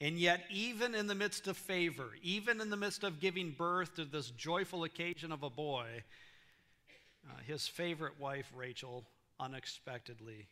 And 0.00 0.18
yet, 0.18 0.44
even 0.50 0.94
in 0.94 1.06
the 1.06 1.14
midst 1.14 1.46
of 1.46 1.58
favor, 1.58 2.10
even 2.22 2.60
in 2.60 2.70
the 2.70 2.76
midst 2.76 3.04
of 3.04 3.20
giving 3.20 3.50
birth 3.50 3.96
to 3.96 4.04
this 4.06 4.30
joyful 4.30 4.84
occasion 4.84 5.30
of 5.30 5.42
a 5.42 5.50
boy, 5.50 6.04
uh, 7.28 7.34
his 7.46 7.68
favorite 7.68 8.18
wife, 8.18 8.50
Rachel, 8.56 9.04
unexpectedly 9.38 10.48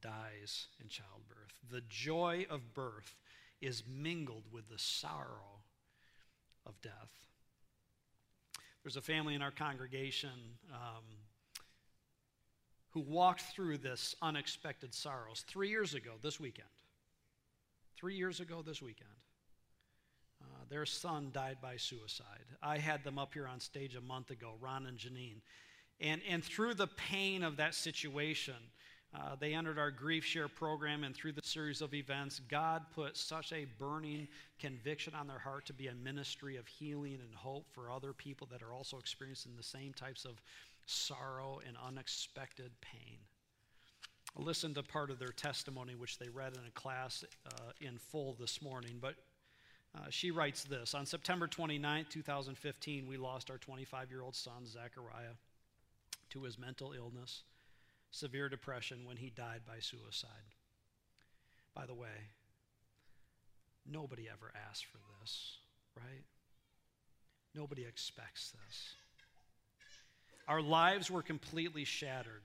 dies 0.00 0.68
in 0.80 0.88
childbirth. 0.88 1.54
The 1.70 1.82
joy 1.88 2.46
of 2.48 2.72
birth 2.72 3.16
is 3.60 3.82
mingled 3.88 4.44
with 4.52 4.68
the 4.68 4.78
sorrow 4.78 5.62
of 6.66 6.80
death. 6.80 7.12
There's 8.82 8.96
a 8.96 9.02
family 9.02 9.34
in 9.34 9.42
our 9.42 9.50
congregation 9.50 10.30
um, 10.72 11.04
who 12.90 13.00
walked 13.00 13.40
through 13.40 13.78
this 13.78 14.14
unexpected 14.22 14.94
sorrows 14.94 15.44
three 15.48 15.70
years 15.70 15.94
ago 15.94 16.12
this 16.22 16.38
weekend. 16.38 16.68
Three 18.04 18.16
years 18.16 18.38
ago 18.38 18.60
this 18.60 18.82
weekend. 18.82 19.08
Uh, 20.42 20.64
their 20.68 20.84
son 20.84 21.30
died 21.32 21.56
by 21.62 21.78
suicide. 21.78 22.44
I 22.62 22.76
had 22.76 23.02
them 23.02 23.18
up 23.18 23.32
here 23.32 23.48
on 23.48 23.60
stage 23.60 23.94
a 23.94 24.00
month 24.02 24.30
ago, 24.30 24.56
Ron 24.60 24.84
and 24.84 24.98
Janine. 24.98 25.40
And, 26.02 26.20
and 26.28 26.44
through 26.44 26.74
the 26.74 26.86
pain 26.86 27.42
of 27.42 27.56
that 27.56 27.74
situation, 27.74 28.56
uh, 29.14 29.36
they 29.40 29.54
entered 29.54 29.78
our 29.78 29.90
Grief 29.90 30.22
Share 30.22 30.48
program, 30.48 31.02
and 31.02 31.14
through 31.14 31.32
the 31.32 31.40
series 31.42 31.80
of 31.80 31.94
events, 31.94 32.42
God 32.46 32.82
put 32.94 33.16
such 33.16 33.54
a 33.54 33.64
burning 33.78 34.28
conviction 34.60 35.14
on 35.14 35.26
their 35.26 35.38
heart 35.38 35.64
to 35.64 35.72
be 35.72 35.86
a 35.86 35.94
ministry 35.94 36.58
of 36.58 36.66
healing 36.66 37.20
and 37.24 37.34
hope 37.34 37.64
for 37.72 37.90
other 37.90 38.12
people 38.12 38.46
that 38.52 38.62
are 38.62 38.74
also 38.74 38.98
experiencing 38.98 39.52
the 39.56 39.62
same 39.62 39.94
types 39.94 40.26
of 40.26 40.42
sorrow 40.84 41.62
and 41.66 41.78
unexpected 41.82 42.70
pain. 42.82 43.20
Listened 44.36 44.74
to 44.74 44.82
part 44.82 45.10
of 45.10 45.18
their 45.18 45.28
testimony, 45.28 45.94
which 45.94 46.18
they 46.18 46.28
read 46.28 46.54
in 46.54 46.66
a 46.66 46.70
class 46.72 47.24
uh, 47.46 47.70
in 47.80 47.98
full 47.98 48.34
this 48.38 48.60
morning, 48.60 48.98
but 49.00 49.14
uh, 49.96 50.06
she 50.10 50.30
writes 50.30 50.64
this 50.64 50.94
On 50.94 51.06
September 51.06 51.46
29, 51.46 52.06
2015, 52.10 53.06
we 53.06 53.16
lost 53.16 53.50
our 53.50 53.58
25 53.58 54.10
year 54.10 54.22
old 54.22 54.34
son, 54.34 54.66
Zachariah 54.66 55.36
to 56.30 56.42
his 56.42 56.58
mental 56.58 56.92
illness, 56.92 57.44
severe 58.10 58.48
depression, 58.48 59.04
when 59.04 59.16
he 59.16 59.30
died 59.30 59.60
by 59.66 59.78
suicide. 59.78 60.30
By 61.74 61.86
the 61.86 61.94
way, 61.94 62.32
nobody 63.88 64.28
ever 64.28 64.52
asked 64.68 64.86
for 64.86 64.98
this, 65.20 65.58
right? 65.96 66.24
Nobody 67.54 67.84
expects 67.84 68.50
this. 68.50 68.94
Our 70.48 70.60
lives 70.60 71.10
were 71.10 71.22
completely 71.22 71.84
shattered. 71.84 72.42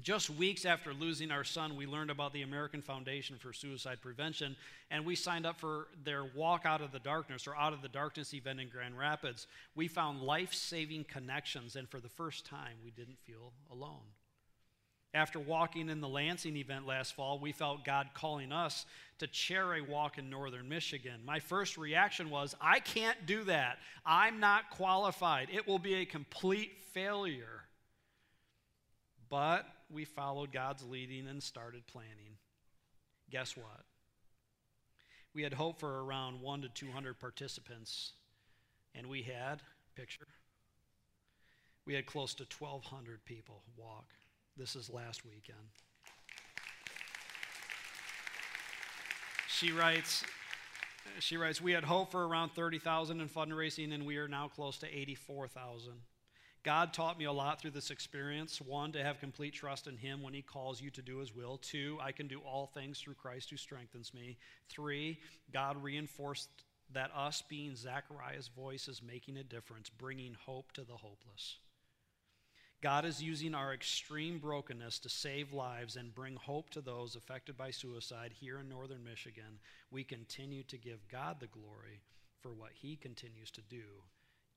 Just 0.00 0.30
weeks 0.30 0.64
after 0.64 0.94
losing 0.94 1.32
our 1.32 1.42
son, 1.42 1.76
we 1.76 1.84
learned 1.84 2.10
about 2.10 2.32
the 2.32 2.42
American 2.42 2.82
Foundation 2.82 3.36
for 3.36 3.52
Suicide 3.52 3.98
Prevention, 4.00 4.54
and 4.92 5.04
we 5.04 5.16
signed 5.16 5.44
up 5.44 5.58
for 5.58 5.88
their 6.04 6.24
Walk 6.24 6.64
Out 6.64 6.80
of 6.80 6.92
the 6.92 7.00
Darkness 7.00 7.48
or 7.48 7.56
Out 7.56 7.72
of 7.72 7.82
the 7.82 7.88
Darkness 7.88 8.32
event 8.32 8.60
in 8.60 8.68
Grand 8.68 8.96
Rapids. 8.96 9.48
We 9.74 9.88
found 9.88 10.22
life 10.22 10.54
saving 10.54 11.04
connections, 11.04 11.74
and 11.74 11.88
for 11.88 11.98
the 11.98 12.08
first 12.08 12.46
time, 12.46 12.76
we 12.84 12.92
didn't 12.92 13.18
feel 13.18 13.52
alone. 13.72 14.06
After 15.14 15.40
walking 15.40 15.88
in 15.88 16.00
the 16.00 16.08
Lansing 16.08 16.56
event 16.56 16.86
last 16.86 17.14
fall, 17.14 17.40
we 17.40 17.50
felt 17.50 17.84
God 17.84 18.10
calling 18.14 18.52
us 18.52 18.86
to 19.18 19.26
chair 19.26 19.74
a 19.74 19.80
walk 19.80 20.16
in 20.16 20.30
northern 20.30 20.68
Michigan. 20.68 21.22
My 21.24 21.40
first 21.40 21.76
reaction 21.76 22.30
was, 22.30 22.54
I 22.60 22.78
can't 22.78 23.26
do 23.26 23.42
that. 23.44 23.78
I'm 24.06 24.38
not 24.38 24.70
qualified. 24.70 25.48
It 25.52 25.66
will 25.66 25.80
be 25.80 25.94
a 25.94 26.04
complete 26.04 26.70
failure. 26.92 27.64
But 29.28 29.66
we 29.90 30.04
followed 30.04 30.52
God's 30.52 30.82
leading 30.84 31.26
and 31.28 31.42
started 31.42 31.86
planning. 31.86 32.36
Guess 33.30 33.56
what? 33.56 33.84
We 35.34 35.42
had 35.42 35.54
hoped 35.54 35.80
for 35.80 36.04
around 36.04 36.40
1 36.40 36.62
to 36.62 36.68
200 36.68 37.18
participants, 37.18 38.12
and 38.94 39.06
we 39.06 39.22
had, 39.22 39.62
picture, 39.94 40.26
we 41.86 41.94
had 41.94 42.06
close 42.06 42.34
to 42.34 42.46
1,200 42.58 43.24
people 43.24 43.62
walk. 43.76 44.12
This 44.56 44.76
is 44.76 44.90
last 44.90 45.24
weekend. 45.24 45.58
She 49.48 49.72
writes, 49.72 50.22
she 51.20 51.36
writes, 51.36 51.60
we 51.60 51.72
had 51.72 51.84
hoped 51.84 52.12
for 52.12 52.26
around 52.26 52.50
30,000 52.50 53.20
in 53.20 53.28
fundraising, 53.28 53.94
and 53.94 54.04
we 54.04 54.16
are 54.18 54.28
now 54.28 54.48
close 54.48 54.78
to 54.78 54.86
84,000. 54.86 55.94
God 56.68 56.92
taught 56.92 57.18
me 57.18 57.24
a 57.24 57.32
lot 57.32 57.58
through 57.58 57.70
this 57.70 57.90
experience. 57.90 58.60
One, 58.60 58.92
to 58.92 59.02
have 59.02 59.20
complete 59.20 59.54
trust 59.54 59.86
in 59.86 59.96
Him 59.96 60.20
when 60.20 60.34
He 60.34 60.42
calls 60.42 60.82
you 60.82 60.90
to 60.90 61.00
do 61.00 61.16
His 61.16 61.34
will. 61.34 61.56
Two, 61.56 61.96
I 61.98 62.12
can 62.12 62.28
do 62.28 62.40
all 62.40 62.66
things 62.66 63.00
through 63.00 63.14
Christ 63.14 63.48
who 63.48 63.56
strengthens 63.56 64.12
me. 64.12 64.36
Three, 64.68 65.18
God 65.50 65.82
reinforced 65.82 66.50
that 66.92 67.10
us 67.16 67.42
being 67.48 67.74
Zechariah's 67.74 68.48
voice 68.48 68.86
is 68.86 69.00
making 69.02 69.38
a 69.38 69.44
difference, 69.44 69.88
bringing 69.88 70.36
hope 70.44 70.72
to 70.72 70.82
the 70.82 70.92
hopeless. 70.92 71.56
God 72.82 73.06
is 73.06 73.22
using 73.22 73.54
our 73.54 73.72
extreme 73.72 74.38
brokenness 74.38 74.98
to 74.98 75.08
save 75.08 75.54
lives 75.54 75.96
and 75.96 76.14
bring 76.14 76.36
hope 76.36 76.68
to 76.72 76.82
those 76.82 77.16
affected 77.16 77.56
by 77.56 77.70
suicide 77.70 78.32
here 78.38 78.58
in 78.58 78.68
northern 78.68 79.02
Michigan. 79.02 79.58
We 79.90 80.04
continue 80.04 80.64
to 80.64 80.76
give 80.76 81.08
God 81.08 81.38
the 81.40 81.46
glory 81.46 82.02
for 82.42 82.52
what 82.52 82.72
He 82.74 82.94
continues 82.94 83.50
to 83.52 83.62
do 83.62 84.02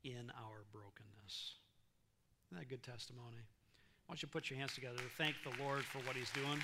in 0.03 0.29
our 0.37 0.65
brokenness. 0.73 1.60
Isn't 2.51 2.59
that 2.59 2.67
a 2.67 2.69
good 2.69 2.83
testimony? 2.83 3.37
Why 4.07 4.13
don't 4.13 4.21
you 4.21 4.27
put 4.27 4.49
your 4.49 4.59
hands 4.59 4.75
together 4.75 4.97
to 4.97 5.03
thank 5.17 5.35
the 5.41 5.63
Lord 5.63 5.83
for 5.85 5.99
what 5.99 6.17
He's 6.17 6.29
doing? 6.31 6.59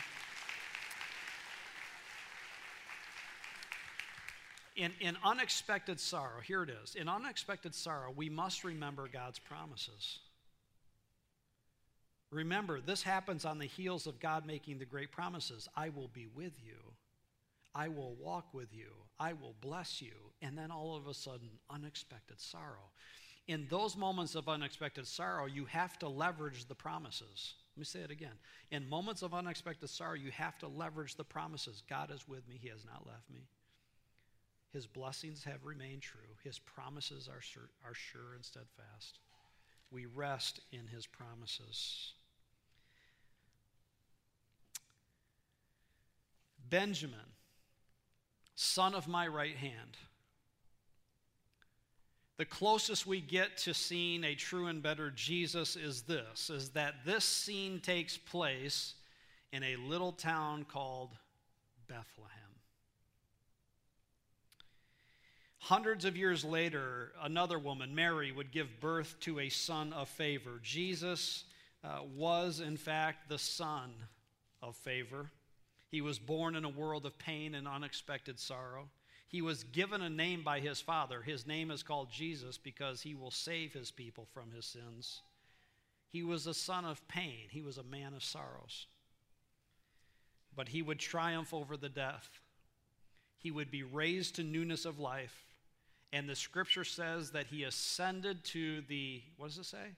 In, 4.75 4.91
in 5.00 5.15
unexpected 5.24 5.98
sorrow, 6.01 6.41
here 6.44 6.62
it 6.63 6.70
is. 6.70 6.96
In 6.96 7.08
unexpected 7.08 7.74
sorrow, 7.74 8.12
we 8.13 8.29
must 8.29 8.65
remember 8.65 9.08
God's 9.08 9.39
promises. 9.39 10.20
Remember, 12.32 12.82
this 12.82 13.01
happens 13.01 13.46
on 13.46 13.58
the 13.58 13.65
heels 13.65 14.08
of 14.08 14.20
God 14.20 14.46
making 14.46 14.79
the 14.79 14.86
great 14.86 15.13
promises 15.13 15.70
I 15.74 15.88
will 15.88 16.10
be 16.10 16.27
with 16.36 16.53
you, 16.62 16.96
I 17.74 17.88
will 17.88 18.13
walk 18.20 18.53
with 18.53 18.75
you, 18.75 18.91
I 19.17 19.32
will 19.32 19.56
bless 19.62 20.01
you. 20.01 20.12
And 20.41 20.58
then 20.58 20.70
all 20.70 20.98
of 20.98 21.08
a 21.08 21.13
sudden, 21.13 21.48
unexpected 21.70 22.41
sorrow 22.41 22.91
in 23.48 23.66
those 23.70 23.96
moments 23.96 24.36
of 24.36 24.50
unexpected 24.50 25.08
sorrow, 25.08 25.46
you 25.46 25.66
have 25.66 25.98
to 26.00 26.10
leverage 26.10 26.66
the 26.66 26.75
promises. 26.75 27.54
Let 27.75 27.80
me 27.80 27.86
say 27.86 28.00
it 28.01 28.12
again. 28.12 28.34
In 28.72 28.89
moments 28.89 29.22
of 29.22 29.34
unexpected 29.34 29.89
sorrow, 29.89 30.16
you 30.16 30.32
have 30.32 30.58
to 30.60 30.68
leverage 30.68 31.16
the 31.16 31.24
promises. 31.24 31.82
God 31.89 32.12
is 32.12 32.27
with 32.27 32.48
me, 32.48 32.58
He 32.60 32.68
has 32.70 32.84
not 32.86 33.08
left 33.08 33.30
me. 33.30 33.48
His 34.74 34.86
blessings 34.86 35.46
have 35.46 35.66
remained 35.66 36.01
true, 36.01 36.20
His 36.44 36.60
promises 36.60 37.30
are 37.30 37.42
sure, 37.42 37.70
are 37.86 37.94
sure 37.94 38.34
and 38.36 38.44
steadfast. 38.44 39.20
We 39.92 40.06
rest 40.06 40.60
in 40.74 40.88
His 40.88 41.08
promises. 41.08 42.13
Benjamin, 46.70 47.36
son 48.56 48.94
of 48.94 49.08
my 49.08 49.25
right 49.25 49.56
hand 49.56 49.96
the 52.38 52.46
closest 52.46 53.08
we 53.08 53.20
get 53.20 53.58
to 53.58 53.74
seeing 53.74 54.24
a 54.24 54.36
true 54.36 54.67
and 54.67 54.82
better 54.82 55.10
Jesus 55.10 55.75
is 55.75 56.03
this 56.03 56.50
is 56.50 56.70
that 56.70 57.06
this 57.06 57.25
scene 57.25 57.79
takes 57.79 58.17
place 58.17 58.94
in 59.51 59.63
a 59.63 59.75
little 59.75 60.12
town 60.12 60.63
called 60.63 61.10
Bethlehem. 61.88 62.32
Hundreds 65.60 66.06
of 66.06 66.15
years 66.15 66.46
later, 66.46 67.12
another 67.24 67.58
woman, 67.58 67.94
Mary, 67.96 68.32
would 68.32 68.51
give 68.51 68.79
birth 68.79 69.15
to 69.22 69.39
a 69.39 69.50
son 69.50 69.91
of 69.91 70.08
favor. 70.08 70.60
Jesus 70.62 71.44
uh, 71.84 72.00
was, 72.15 72.60
in 72.60 72.77
fact, 72.77 73.27
the 73.27 73.39
son 73.39 73.91
of 74.62 74.75
favor. 74.75 75.29
He 75.89 76.01
was 76.01 76.20
born 76.20 76.56
in 76.56 76.63
a 76.63 76.70
world 76.70 77.06
of 77.06 77.17
pain 77.17 77.56
and 77.56 77.67
unexpected 77.67 78.39
sorrow. 78.39 78.89
He 79.27 79.41
was 79.41 79.63
given 79.65 80.01
a 80.01 80.10
name 80.10 80.43
by 80.43 80.62
his 80.62 80.79
Father. 80.79 81.22
His 81.22 81.46
name 81.46 81.69
is 81.69 81.84
called 81.84 82.10
Jesus 82.10 82.57
because 82.57 83.01
he 83.01 83.13
will 83.13 83.31
save 83.31 83.74
his 83.74 83.91
people 83.91 84.25
from 84.34 84.51
his 84.51 84.65
sins. 84.65 85.22
He 86.10 86.24
was 86.24 86.48
a 86.48 86.53
son 86.53 86.86
of 86.86 87.05
pain, 87.07 87.48
he 87.50 87.62
was 87.62 87.77
a 87.77 87.84
man 87.84 88.13
of 88.13 88.24
sorrows. 88.24 88.88
But 90.55 90.69
he 90.69 90.81
would 90.81 91.00
triumph 91.00 91.53
over 91.53 91.77
the 91.77 91.89
death. 91.89 92.39
He 93.38 93.51
would 93.51 93.69
be 93.69 93.84
raised 93.84 94.36
to 94.36 94.43
newness 94.43 94.86
of 94.86 95.00
life. 95.00 95.46
And 96.12 96.27
the 96.27 96.36
scripture 96.36 96.86
says 96.86 97.31
that 97.31 97.48
he 97.48 97.63
ascended 97.63 98.43
to 98.46 98.81
the, 98.88 99.22
what 99.36 99.48
does 99.48 99.57
it 99.60 99.65
say? 99.65 99.96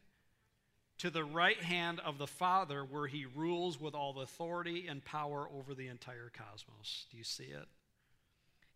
To 0.98 1.10
the 1.10 1.24
right 1.24 1.62
hand 1.62 2.02
of 2.04 2.18
the 2.18 2.28
Father, 2.28 2.84
where 2.84 3.08
he 3.08 3.26
rules 3.26 3.80
with 3.80 3.94
all 3.94 4.20
authority 4.20 4.88
and 4.88 5.06
power 5.06 5.48
over 5.56 5.74
the 5.74 5.88
entire 5.88 6.32
cosmos. 6.36 7.06
Do 7.10 7.18
you 7.18 7.24
see 7.24 7.46
it? 7.46 7.68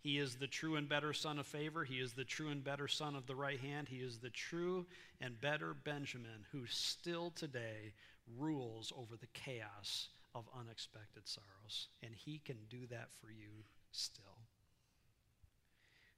He 0.03 0.17
is 0.17 0.36
the 0.36 0.48
true 0.48 0.75
and 0.75 0.88
better 0.88 1.13
son 1.13 1.39
of 1.39 1.48
favor. 1.48 1.86
He 1.86 1.95
is 1.95 2.12
the 2.12 2.25
true 2.25 2.50
and 2.50 2.62
better 2.62 2.89
son 2.89 3.15
of 3.15 3.25
the 3.25 3.36
right 3.36 3.60
hand. 3.60 3.88
He 3.88 3.98
is 3.98 4.17
the 4.17 4.29
true 4.29 4.86
and 5.22 5.39
better 5.39 5.74
Benjamin 5.74 6.45
who 6.51 6.65
still 6.67 7.31
today 7.31 7.93
rules 8.38 8.91
over 8.98 9.15
the 9.15 9.27
chaos 9.27 10.10
of 10.36 10.43
unexpected 10.60 11.25
sorrows. 11.25 11.88
And 12.03 12.13
he 12.13 12.41
can 12.43 12.57
do 12.69 12.86
that 12.89 13.07
for 13.22 13.31
you 13.31 13.63
still. 13.93 14.25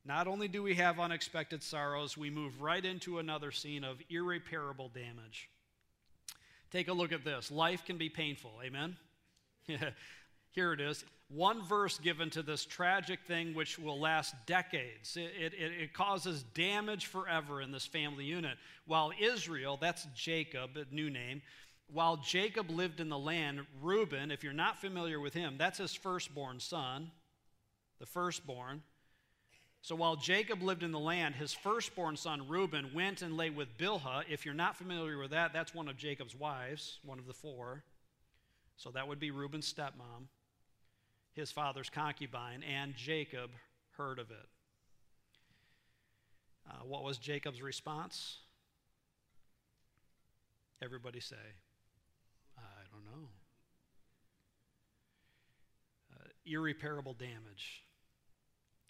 Not 0.04 0.28
only 0.28 0.48
do 0.48 0.64
we 0.64 0.74
have 0.76 1.00
unexpected 1.00 1.62
sorrows, 1.62 2.18
we 2.18 2.32
move 2.32 2.62
right 2.62 2.84
into 2.84 3.20
another 3.20 3.52
scene 3.52 3.84
of 3.84 4.02
irreparable 4.10 4.90
damage. 4.90 5.48
Take 6.72 6.88
a 6.88 6.94
look 6.94 7.12
at 7.12 7.24
this. 7.24 7.52
Life 7.52 7.86
can 7.86 7.98
be 7.98 8.10
painful. 8.10 8.52
Amen? 8.64 8.98
Here 10.52 10.74
it 10.74 10.82
is 10.82 11.06
one 11.30 11.64
verse 11.64 11.98
given 11.98 12.30
to 12.32 12.44
this 12.44 12.66
tragic 12.66 13.20
thing 13.28 13.56
which 13.56 13.80
will 13.80 14.00
last 14.00 14.36
decades. 14.46 15.18
It, 15.18 15.54
it, 15.54 15.72
it, 15.82 15.94
causes 15.94 16.44
damage 16.54 17.08
forever 17.08 17.62
in 17.62 17.72
this 17.72 17.86
family 17.86 18.26
unit. 18.26 18.58
While 18.86 19.12
Israel, 19.20 19.78
that's 19.80 20.08
Jacob, 20.16 20.78
a 20.78 20.94
new 20.94 21.10
name, 21.10 21.42
while 21.92 22.18
Jacob 22.18 22.70
lived 22.70 23.00
in 23.00 23.10
the 23.10 23.18
land, 23.18 23.62
Reuben, 23.82 24.32
if 24.32 24.44
you're 24.44 24.54
not 24.54 24.80
familiar 24.80 25.20
with 25.20 25.34
him, 25.34 25.56
that's 25.58 25.80
his 25.80 25.94
firstborn 25.94 26.60
son, 26.60 27.12
the 28.00 28.06
firstborn. 28.06 28.84
So 29.82 29.96
while 29.96 30.16
Jacob 30.16 30.64
lived 30.64 30.84
in 30.84 30.92
the 30.92 31.00
land, 31.00 31.36
his 31.36 31.54
firstborn 31.54 32.18
son 32.18 32.48
Reuben 32.48 32.92
went 32.94 33.22
and 33.22 33.38
lay 33.38 33.52
with 33.52 33.78
Bilhah. 33.78 34.24
If 34.30 34.46
you're 34.46 34.56
not 34.56 34.76
familiar 34.76 35.18
with 35.18 35.32
that, 35.32 35.54
that's 35.54 35.76
one 35.76 35.88
of 35.88 35.98
Jacob's 35.98 36.36
wives, 36.36 37.00
one 37.04 37.20
of 37.20 37.28
the 37.28 37.34
four. 37.34 37.84
So 38.78 38.90
that 38.92 39.08
would 39.08 39.20
be 39.20 39.32
Reuben's 39.32 39.72
stepmom 39.72 40.28
his 41.36 41.52
father's 41.52 41.90
concubine, 41.90 42.64
and 42.64 42.96
Jacob 42.96 43.52
heard 43.98 44.20
of 44.20 44.32
it. 44.32 44.48
Uh, 46.70 46.84
what 46.84 47.04
was 47.04 47.18
Jacob's 47.18 47.62
response? 47.62 48.38
Everybody 50.82 51.20
say, 51.20 51.36
I 52.58 52.62
don't 52.92 53.06
know. 53.06 53.28
Uh, 56.14 56.28
irreparable 56.46 57.14
damage 57.14 57.84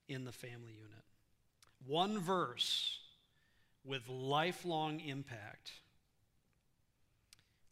in 0.08 0.24
the 0.24 0.32
family 0.32 0.74
unit. 0.74 1.04
One 1.86 2.20
verse 2.20 3.00
with 3.84 4.08
lifelong 4.08 5.00
impact 5.00 5.72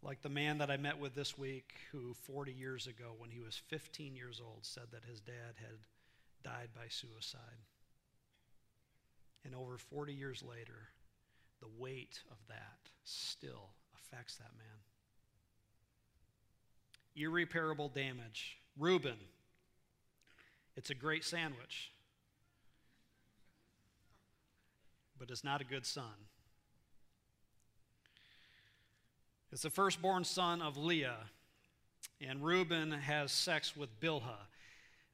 like 0.04 0.22
the 0.22 0.30
man 0.30 0.58
that 0.58 0.70
I 0.70 0.78
met 0.78 1.00
with 1.00 1.16
this 1.16 1.38
week, 1.38 1.76
who 1.92 2.14
40 2.14 2.52
years 2.52 2.88
ago, 2.88 3.14
when 3.18 3.30
he 3.30 3.40
was 3.40 3.62
15 3.68 4.16
years 4.16 4.42
old, 4.44 4.60
said 4.66 4.88
that 4.92 5.06
his 5.10 5.22
dad 5.22 5.56
had 5.58 5.80
died 6.44 6.70
by 6.76 6.88
suicide. 6.90 7.40
And 9.46 9.56
over 9.56 9.78
40 9.78 10.14
years 10.14 10.44
later, 10.44 10.90
the 11.62 11.68
weight 11.80 12.20
of 12.30 12.38
that 12.50 12.90
still 13.06 13.70
affects 13.96 14.36
that 14.36 14.52
man. 14.58 14.78
Irreparable 17.16 17.90
damage. 17.90 18.58
Reuben, 18.78 19.18
it's 20.76 20.90
a 20.90 20.96
great 20.96 21.24
sandwich, 21.24 21.92
but 25.18 25.30
it's 25.30 25.44
not 25.44 25.62
a 25.62 25.66
good 25.66 25.86
son. 25.86 26.28
It's 29.54 29.62
the 29.62 29.70
firstborn 29.70 30.24
son 30.24 30.64
of 30.64 30.78
Leah, 30.78 31.20
and 32.20 32.44
Reuben 32.44 32.92
has 32.92 33.32
sex 33.32 33.78
with 33.78 34.00
Bilhah. 34.00 34.48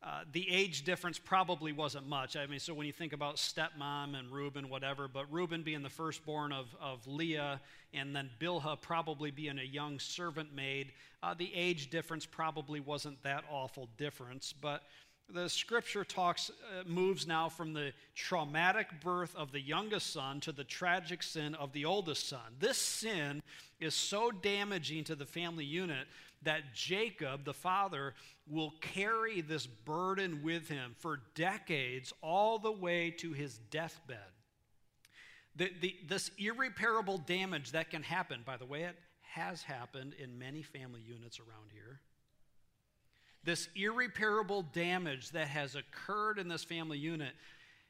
Uh, 0.01 0.21
the 0.31 0.49
age 0.49 0.85
difference 0.85 1.19
probably 1.19 1.73
wasn't 1.73 2.07
much. 2.07 2.37
I 2.37 2.45
mean, 2.45 2.61
so 2.61 2.73
when 2.73 2.87
you 2.87 2.93
think 2.93 3.11
about 3.11 3.35
stepmom 3.35 4.17
and 4.17 4.31
Reuben, 4.31 4.69
whatever, 4.69 5.09
but 5.09 5.25
Reuben 5.29 5.61
being 5.61 5.83
the 5.83 5.89
firstborn 5.89 6.53
of, 6.53 6.73
of 6.79 7.05
Leah 7.05 7.59
and 7.93 8.15
then 8.15 8.29
Bilhah 8.39 8.79
probably 8.79 9.29
being 9.29 9.59
a 9.59 9.63
young 9.63 9.99
servant 9.99 10.55
maid, 10.55 10.93
uh, 11.21 11.33
the 11.33 11.53
age 11.53 11.89
difference 11.89 12.25
probably 12.25 12.79
wasn't 12.79 13.21
that 13.23 13.43
awful 13.51 13.89
difference. 13.97 14.53
But 14.53 14.83
the 15.33 15.49
scripture 15.49 16.03
talks 16.03 16.49
uh, 16.49 16.83
moves 16.87 17.27
now 17.27 17.49
from 17.49 17.73
the 17.73 17.93
traumatic 18.15 18.87
birth 19.01 19.35
of 19.35 19.51
the 19.51 19.61
youngest 19.61 20.11
son 20.11 20.39
to 20.41 20.51
the 20.51 20.63
tragic 20.63 21.23
sin 21.23 21.55
of 21.55 21.71
the 21.73 21.85
oldest 21.85 22.27
son. 22.27 22.55
This 22.59 22.77
sin 22.77 23.41
is 23.79 23.93
so 23.93 24.31
damaging 24.31 25.03
to 25.05 25.15
the 25.15 25.25
family 25.25 25.65
unit 25.65 26.07
that 26.41 26.73
jacob 26.73 27.43
the 27.43 27.53
father 27.53 28.13
will 28.49 28.73
carry 28.81 29.41
this 29.41 29.67
burden 29.67 30.41
with 30.41 30.67
him 30.69 30.95
for 30.97 31.19
decades 31.35 32.13
all 32.21 32.57
the 32.59 32.71
way 32.71 33.11
to 33.11 33.33
his 33.33 33.57
deathbed. 33.69 34.17
The, 35.55 35.71
the, 35.81 35.95
this 36.07 36.31
irreparable 36.37 37.17
damage 37.17 37.71
that 37.71 37.89
can 37.89 38.03
happen 38.03 38.41
by 38.45 38.57
the 38.57 38.65
way 38.65 38.83
it 38.83 38.95
has 39.21 39.61
happened 39.61 40.15
in 40.17 40.39
many 40.39 40.63
family 40.63 41.01
units 41.01 41.39
around 41.39 41.69
here 41.71 41.99
this 43.43 43.69
irreparable 43.75 44.63
damage 44.73 45.31
that 45.31 45.47
has 45.47 45.75
occurred 45.75 46.39
in 46.39 46.47
this 46.47 46.63
family 46.63 46.97
unit, 46.97 47.33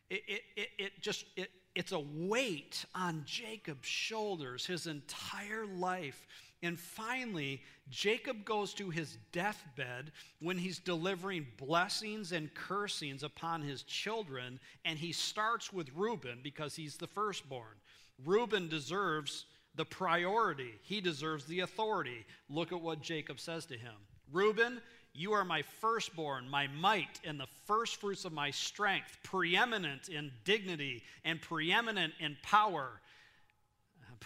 it, 0.09 0.21
it, 0.27 0.41
it, 0.55 0.69
it 0.77 1.01
just, 1.01 1.25
it, 1.35 1.49
it's 1.75 1.91
a 1.91 1.99
weight 1.99 2.85
on 2.95 3.23
Jacob's 3.25 3.87
shoulders 3.87 4.65
his 4.65 4.87
entire 4.87 5.65
life. 5.65 6.27
And 6.61 6.77
finally, 6.77 7.61
Jacob 7.89 8.43
goes 8.43 8.73
to 8.75 8.89
his 8.89 9.17
deathbed 9.31 10.11
when 10.41 10.57
he's 10.57 10.79
delivering 10.79 11.47
blessings 11.57 12.31
and 12.31 12.53
cursings 12.53 13.23
upon 13.23 13.61
his 13.61 13.83
children, 13.83 14.59
and 14.83 14.99
he 14.99 15.13
starts 15.13 15.71
with 15.71 15.89
Reuben 15.95 16.39
because 16.43 16.75
he's 16.75 16.97
the 16.97 17.07
firstborn. 17.07 17.77
Reuben 18.25 18.67
deserves 18.67 19.45
the 19.75 19.85
priority, 19.85 20.73
he 20.81 20.99
deserves 20.99 21.45
the 21.45 21.61
authority. 21.61 22.25
Look 22.49 22.73
at 22.73 22.81
what 22.81 23.01
Jacob 23.01 23.39
says 23.39 23.65
to 23.67 23.77
him 23.77 23.93
Reuben, 24.31 24.81
you 25.13 25.33
are 25.33 25.43
my 25.43 25.63
firstborn, 25.81 26.49
my 26.49 26.67
might, 26.67 27.19
and 27.25 27.39
the 27.39 27.47
firstfruits 27.65 28.25
of 28.25 28.31
my 28.31 28.51
strength, 28.51 29.17
preeminent 29.23 30.07
in 30.07 30.31
dignity 30.43 31.03
and 31.25 31.41
preeminent 31.41 32.13
in 32.19 32.37
power. 32.43 33.01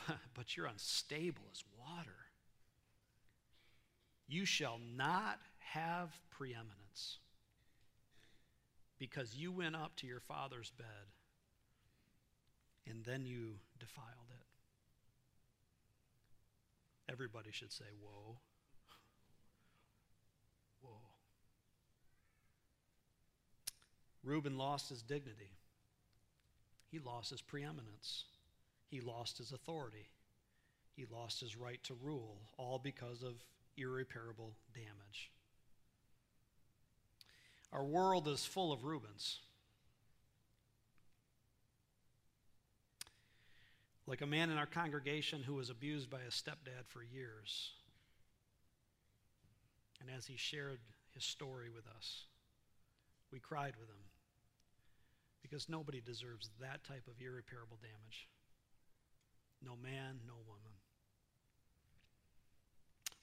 But 0.34 0.58
you're 0.58 0.65
unstable 0.65 1.43
as 1.52 1.63
water. 1.80 2.15
You 4.28 4.46
shall 4.46 4.80
not 4.98 5.39
have 5.60 6.10
preeminence 6.32 7.19
because 8.98 9.36
you 9.36 9.52
went 9.52 9.76
up 9.76 9.96
to 9.98 10.08
your 10.08 10.19
father's 10.19 10.72
bed 10.72 11.13
and 12.89 13.06
then 13.06 13.26
you 13.26 13.56
defiled 13.80 14.32
it. 14.32 14.46
Everybody 17.12 17.52
should 17.52 17.72
say, 17.72 17.86
Whoa. 18.02 18.38
Reuben 24.24 24.58
lost 24.58 24.90
his 24.90 25.02
dignity. 25.02 25.52
He 26.90 27.00
lost 27.00 27.30
his 27.30 27.42
preeminence. 27.42 28.26
He 28.90 29.02
lost 29.02 29.38
his 29.38 29.52
authority. 29.52 30.08
He 30.96 31.06
lost 31.12 31.42
his 31.42 31.58
right 31.58 31.84
to 31.84 31.96
rule, 31.96 32.38
all 32.58 32.80
because 32.80 33.24
of 33.24 33.44
irreparable 33.78 34.54
damage. 34.74 35.32
Our 37.72 37.84
world 37.84 38.28
is 38.28 38.46
full 38.46 38.72
of 38.72 38.84
Reubens. 38.84 39.40
Like 44.06 44.22
a 44.22 44.28
man 44.28 44.52
in 44.52 44.58
our 44.58 44.68
congregation 44.68 45.42
who 45.42 45.56
was 45.56 45.70
abused 45.70 46.10
by 46.10 46.20
his 46.20 46.36
stepdad 46.36 46.86
for 46.88 47.02
years. 47.02 47.72
And 50.00 50.10
as 50.16 50.28
he 50.28 50.38
shared 50.38 50.80
his 51.16 51.24
story 51.24 51.70
with 51.74 51.88
us, 51.88 52.26
we 53.32 53.40
cried 53.40 53.74
with 53.80 53.90
him 53.90 54.04
because 55.44 55.70
nobody 55.70 56.02
deserves 56.02 56.50
that 56.60 56.84
type 56.84 57.08
of 57.08 57.22
irreparable 57.22 57.78
damage. 57.82 58.28
No 59.64 59.74
man, 59.82 60.20
no 60.26 60.34
woman. 60.48 60.72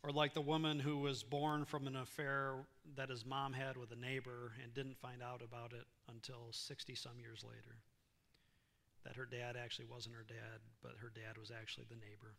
Or 0.02 0.10
like 0.12 0.32
the 0.32 0.40
woman 0.40 0.78
who 0.78 0.98
was 0.98 1.22
born 1.22 1.64
from 1.64 1.86
an 1.86 1.96
affair 1.96 2.54
that 2.96 3.10
his 3.10 3.26
mom 3.26 3.52
had 3.52 3.76
with 3.76 3.90
a 3.90 3.96
neighbor 3.96 4.52
and 4.62 4.72
didn't 4.72 4.96
find 4.96 5.22
out 5.22 5.42
about 5.42 5.72
it 5.72 5.86
until 6.08 6.48
60 6.52 6.94
some 6.94 7.18
years 7.20 7.44
later 7.44 7.80
that 9.04 9.16
her 9.16 9.26
dad 9.26 9.56
actually 9.56 9.86
wasn't 9.86 10.14
her 10.14 10.24
dad, 10.26 10.60
but 10.82 10.92
her 11.00 11.10
dad 11.14 11.38
was 11.38 11.50
actually 11.50 11.86
the 11.88 11.96
neighbor. 11.96 12.36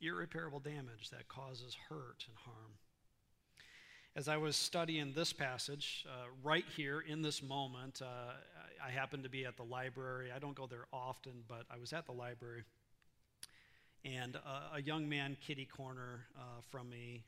Irreparable 0.00 0.60
damage 0.60 1.10
that 1.10 1.28
causes 1.28 1.76
hurt 1.88 2.24
and 2.28 2.36
harm. 2.44 2.78
As 4.18 4.26
I 4.26 4.36
was 4.36 4.56
studying 4.56 5.12
this 5.12 5.32
passage, 5.32 6.04
uh, 6.10 6.26
right 6.42 6.64
here 6.76 7.04
in 7.06 7.22
this 7.22 7.40
moment, 7.40 8.02
uh, 8.02 8.32
I 8.84 8.90
happened 8.90 9.22
to 9.22 9.28
be 9.28 9.44
at 9.44 9.56
the 9.56 9.62
library. 9.62 10.32
I 10.34 10.40
don't 10.40 10.56
go 10.56 10.66
there 10.66 10.86
often, 10.92 11.44
but 11.46 11.66
I 11.72 11.78
was 11.78 11.92
at 11.92 12.04
the 12.04 12.10
library. 12.10 12.64
And 14.04 14.34
uh, 14.34 14.74
a 14.74 14.82
young 14.82 15.08
man, 15.08 15.36
kitty 15.40 15.66
corner 15.66 16.26
uh, 16.36 16.62
from 16.68 16.90
me, 16.90 17.22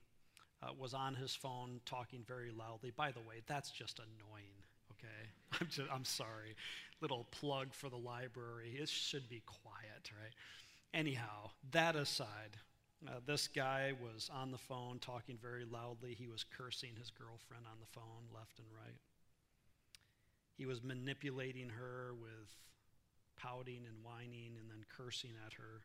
uh, 0.65 0.71
was 0.77 0.93
on 0.93 1.15
his 1.15 1.33
phone 1.33 1.81
talking 1.87 2.25
very 2.27 2.51
loudly. 2.51 2.91
By 2.91 3.13
the 3.13 3.21
way, 3.21 3.43
that's 3.47 3.71
just 3.71 4.01
annoying, 4.01 4.57
okay? 4.91 5.31
I'm, 5.61 5.69
just, 5.69 5.91
I'm 5.93 6.05
sorry. 6.05 6.57
Little 7.01 7.29
plug 7.31 7.73
for 7.73 7.89
the 7.89 7.99
library. 7.99 8.77
It 8.77 8.89
should 8.89 9.29
be 9.29 9.45
quiet, 9.47 10.11
right? 10.21 10.35
Anyhow, 10.93 11.51
that 11.71 11.95
aside, 11.95 12.57
uh, 13.09 13.21
this 13.27 13.49
guy 13.49 13.93
was 14.03 14.31
on 14.33 14.51
the 14.51 14.59
phone 14.59 14.99
talking 14.99 15.39
very 15.41 15.65
loudly. 15.65 16.15
He 16.15 16.27
was 16.27 16.45
cursing 16.45 16.91
his 16.99 17.11
girlfriend 17.11 17.65
on 17.67 17.79
the 17.81 17.87
phone 17.87 18.29
left 18.35 18.59
and 18.59 18.69
right. 18.77 18.99
He 20.57 20.67
was 20.67 20.83
manipulating 20.83 21.71
her 21.71 22.13
with 22.21 22.51
pouting 23.41 23.87
and 23.89 24.05
whining 24.05 24.57
and 24.59 24.71
then 24.71 24.85
cursing 24.95 25.33
at 25.47 25.55
her. 25.55 25.81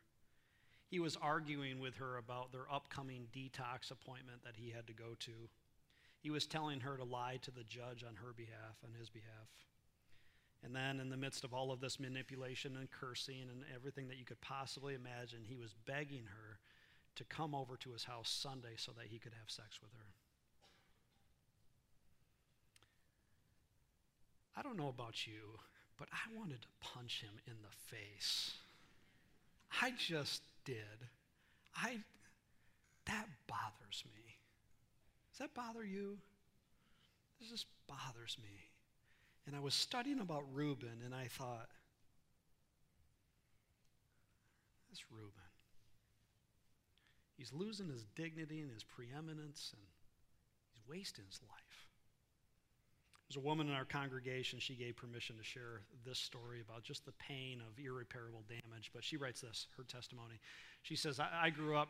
He 0.87 0.99
was 0.99 1.17
arguing 1.21 1.79
with 1.79 1.95
her 1.95 2.17
about 2.17 2.51
their 2.51 2.71
upcoming 2.71 3.27
detox 3.33 3.91
appointment 3.91 4.43
that 4.43 4.57
he 4.57 4.69
had 4.69 4.85
to 4.87 4.93
go 4.93 5.15
to. 5.19 5.49
He 6.19 6.29
was 6.29 6.45
telling 6.45 6.81
her 6.81 6.97
to 6.97 7.03
lie 7.03 7.39
to 7.43 7.51
the 7.51 7.63
judge 7.63 8.03
on 8.03 8.15
her 8.15 8.33
behalf, 8.35 8.75
on 8.83 8.91
his 8.99 9.09
behalf. 9.09 9.47
And 10.63 10.75
then, 10.75 10.99
in 10.99 11.09
the 11.09 11.17
midst 11.17 11.43
of 11.43 11.53
all 11.53 11.71
of 11.71 11.79
this 11.79 11.99
manipulation 11.99 12.75
and 12.77 12.89
cursing 12.89 13.43
and 13.49 13.63
everything 13.73 14.07
that 14.07 14.17
you 14.17 14.25
could 14.25 14.41
possibly 14.41 14.95
imagine, 14.95 15.41
he 15.43 15.55
was 15.55 15.75
begging 15.85 16.25
her 16.25 16.59
to 17.15 17.23
come 17.23 17.55
over 17.55 17.77
to 17.77 17.91
his 17.91 18.03
house 18.03 18.29
Sunday 18.29 18.75
so 18.77 18.91
that 18.97 19.07
he 19.07 19.19
could 19.19 19.33
have 19.33 19.49
sex 19.49 19.79
with 19.81 19.91
her. 19.93 20.13
I 24.57 24.61
don't 24.61 24.77
know 24.77 24.89
about 24.89 25.27
you, 25.27 25.59
but 25.97 26.07
I 26.11 26.37
wanted 26.37 26.61
to 26.61 26.67
punch 26.81 27.21
him 27.21 27.33
in 27.47 27.55
the 27.61 27.95
face. 27.95 28.51
I 29.81 29.91
just 29.97 30.43
did. 30.63 31.09
I 31.75 31.99
that 33.05 33.27
bothers 33.47 34.03
me. 34.13 34.35
Does 35.31 35.39
that 35.39 35.53
bother 35.53 35.83
you? 35.83 36.17
This 37.39 37.49
just 37.49 37.67
bothers 37.87 38.37
me. 38.41 38.69
And 39.45 39.55
I 39.55 39.59
was 39.59 39.73
studying 39.73 40.19
about 40.19 40.43
Reuben 40.53 41.01
and 41.03 41.13
I 41.13 41.27
thought, 41.27 41.69
this 44.89 45.03
Reuben. 45.11 45.44
He's 47.37 47.51
losing 47.53 47.89
his 47.89 48.05
dignity 48.15 48.61
and 48.61 48.71
his 48.71 48.83
preeminence 48.83 49.71
and 49.73 49.81
he's 50.71 50.81
wasting 50.87 51.25
his 51.29 51.41
life. 51.43 51.87
There's 53.27 53.37
a 53.37 53.45
woman 53.45 53.67
in 53.67 53.73
our 53.73 53.85
congregation, 53.85 54.59
she 54.59 54.75
gave 54.75 54.95
permission 54.95 55.35
to 55.37 55.43
share 55.43 55.81
this 56.05 56.19
story 56.19 56.61
about 56.61 56.83
just 56.83 57.05
the 57.05 57.11
pain 57.13 57.59
of 57.59 57.83
irreparable 57.83 58.43
damage. 58.47 58.91
But 58.93 59.03
she 59.03 59.17
writes 59.17 59.41
this, 59.41 59.67
her 59.77 59.83
testimony. 59.83 60.39
She 60.83 60.95
says, 60.95 61.19
I, 61.19 61.29
I 61.43 61.49
grew 61.49 61.75
up 61.75 61.89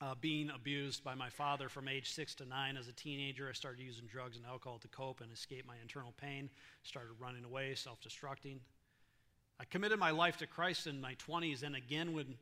uh, 0.00 0.14
being 0.20 0.50
abused 0.50 1.02
by 1.02 1.14
my 1.14 1.28
father 1.28 1.68
from 1.68 1.88
age 1.88 2.10
six 2.10 2.34
to 2.36 2.46
nine. 2.46 2.76
As 2.76 2.88
a 2.88 2.92
teenager, 2.92 3.48
I 3.48 3.52
started 3.52 3.82
using 3.82 4.06
drugs 4.06 4.36
and 4.36 4.46
alcohol 4.46 4.78
to 4.78 4.88
cope 4.88 5.20
and 5.20 5.32
escape 5.32 5.66
my 5.66 5.76
internal 5.82 6.14
pain, 6.20 6.48
started 6.82 7.12
running 7.18 7.44
away, 7.44 7.74
self 7.74 7.98
destructing. 8.00 8.58
I 9.60 9.64
committed 9.64 9.98
my 9.98 10.10
life 10.10 10.36
to 10.38 10.46
Christ 10.46 10.86
in 10.86 11.00
my 11.00 11.14
20s, 11.14 11.62
and 11.62 11.76
again 11.76 12.12
when 12.12 12.36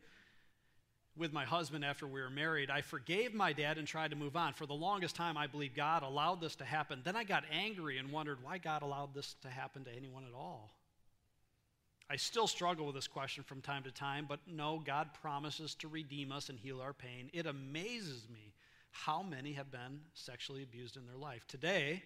with 1.16 1.32
my 1.32 1.44
husband 1.44 1.84
after 1.84 2.06
we 2.06 2.20
were 2.20 2.30
married, 2.30 2.70
I 2.70 2.80
forgave 2.80 3.34
my 3.34 3.52
dad 3.52 3.78
and 3.78 3.86
tried 3.86 4.10
to 4.10 4.16
move 4.16 4.36
on. 4.36 4.54
For 4.54 4.66
the 4.66 4.72
longest 4.72 5.14
time, 5.14 5.36
I 5.36 5.46
believed 5.46 5.74
God 5.74 6.02
allowed 6.02 6.40
this 6.40 6.56
to 6.56 6.64
happen. 6.64 7.02
Then 7.04 7.16
I 7.16 7.24
got 7.24 7.44
angry 7.50 7.98
and 7.98 8.10
wondered 8.10 8.42
why 8.42 8.58
God 8.58 8.82
allowed 8.82 9.14
this 9.14 9.36
to 9.42 9.48
happen 9.48 9.84
to 9.84 9.94
anyone 9.94 10.24
at 10.24 10.34
all. 10.34 10.70
I 12.08 12.16
still 12.16 12.46
struggle 12.46 12.86
with 12.86 12.94
this 12.94 13.08
question 13.08 13.44
from 13.44 13.60
time 13.60 13.84
to 13.84 13.90
time, 13.90 14.26
but 14.28 14.40
no, 14.46 14.82
God 14.84 15.10
promises 15.20 15.74
to 15.76 15.88
redeem 15.88 16.32
us 16.32 16.48
and 16.48 16.58
heal 16.58 16.80
our 16.80 16.92
pain. 16.92 17.30
It 17.32 17.46
amazes 17.46 18.26
me 18.30 18.52
how 18.90 19.22
many 19.22 19.52
have 19.54 19.70
been 19.70 20.00
sexually 20.12 20.62
abused 20.62 20.96
in 20.96 21.06
their 21.06 21.16
life. 21.16 21.46
Today, 21.46 22.02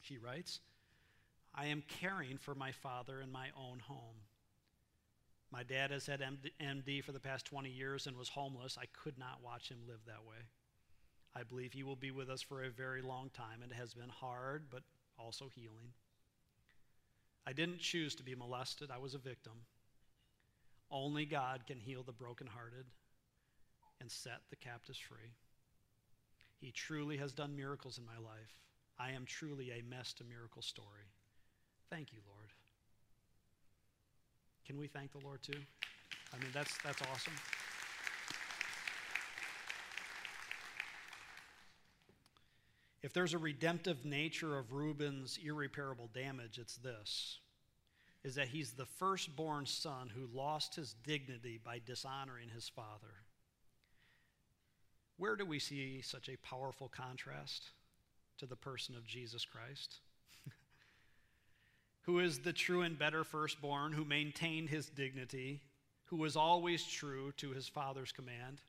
she 0.00 0.18
writes, 0.18 0.60
I 1.54 1.66
am 1.66 1.84
caring 2.00 2.38
for 2.38 2.54
my 2.54 2.72
father 2.72 3.20
in 3.20 3.30
my 3.30 3.48
own 3.56 3.78
home. 3.80 4.16
My 5.52 5.62
dad 5.62 5.90
has 5.90 6.06
had 6.06 6.22
MD 6.60 7.04
for 7.04 7.12
the 7.12 7.20
past 7.20 7.44
20 7.44 7.68
years 7.68 8.06
and 8.06 8.16
was 8.16 8.30
homeless. 8.30 8.78
I 8.80 8.86
could 8.86 9.18
not 9.18 9.42
watch 9.44 9.68
him 9.68 9.78
live 9.86 10.00
that 10.06 10.24
way. 10.26 10.38
I 11.36 11.42
believe 11.42 11.74
he 11.74 11.82
will 11.82 11.96
be 11.96 12.10
with 12.10 12.30
us 12.30 12.40
for 12.40 12.64
a 12.64 12.70
very 12.70 13.02
long 13.02 13.30
time. 13.34 13.62
It 13.62 13.74
has 13.74 13.92
been 13.92 14.08
hard, 14.08 14.64
but 14.70 14.82
also 15.18 15.50
healing. 15.54 15.92
I 17.46 17.52
didn't 17.52 17.80
choose 17.80 18.14
to 18.14 18.22
be 18.22 18.34
molested, 18.34 18.90
I 18.90 18.98
was 18.98 19.14
a 19.14 19.18
victim. 19.18 19.52
Only 20.90 21.26
God 21.26 21.66
can 21.66 21.78
heal 21.78 22.02
the 22.02 22.12
brokenhearted 22.12 22.86
and 24.00 24.10
set 24.10 24.40
the 24.48 24.56
captives 24.56 24.98
free. 24.98 25.34
He 26.60 26.70
truly 26.70 27.16
has 27.18 27.32
done 27.32 27.56
miracles 27.56 27.98
in 27.98 28.06
my 28.06 28.16
life. 28.16 28.54
I 28.98 29.10
am 29.10 29.26
truly 29.26 29.70
a 29.70 29.82
mess 29.82 30.12
to 30.14 30.24
miracle 30.24 30.62
story. 30.62 31.10
Thank 31.90 32.12
you, 32.12 32.20
Lord. 32.26 32.41
Can 34.66 34.78
we 34.78 34.86
thank 34.86 35.12
the 35.12 35.24
Lord 35.24 35.42
too? 35.42 35.58
I 36.32 36.38
mean, 36.38 36.50
that's, 36.52 36.76
that's 36.84 37.02
awesome. 37.02 37.32
If 43.02 43.12
there's 43.12 43.34
a 43.34 43.38
redemptive 43.38 44.04
nature 44.04 44.56
of 44.56 44.72
Reuben's 44.72 45.38
irreparable 45.44 46.08
damage, 46.14 46.58
it's 46.58 46.76
this 46.76 47.38
is 48.24 48.36
that 48.36 48.48
he's 48.48 48.72
the 48.72 48.86
firstborn 48.86 49.66
son 49.66 50.08
who 50.14 50.28
lost 50.32 50.76
his 50.76 50.94
dignity 51.04 51.58
by 51.62 51.80
dishonoring 51.84 52.48
his 52.48 52.68
father. 52.68 53.24
Where 55.16 55.34
do 55.34 55.44
we 55.44 55.58
see 55.58 56.00
such 56.02 56.28
a 56.28 56.36
powerful 56.36 56.88
contrast 56.88 57.70
to 58.38 58.46
the 58.46 58.56
person 58.56 58.94
of 58.94 59.06
Jesus 59.06 59.44
Christ? 59.44 60.00
Who 62.02 62.18
is 62.18 62.40
the 62.40 62.52
true 62.52 62.82
and 62.82 62.98
better 62.98 63.24
firstborn, 63.24 63.92
who 63.92 64.04
maintained 64.04 64.68
his 64.68 64.88
dignity, 64.88 65.60
who 66.06 66.16
was 66.16 66.36
always 66.36 66.84
true 66.84 67.32
to 67.38 67.50
his 67.50 67.68
father's 67.68 68.12
command. 68.12 68.60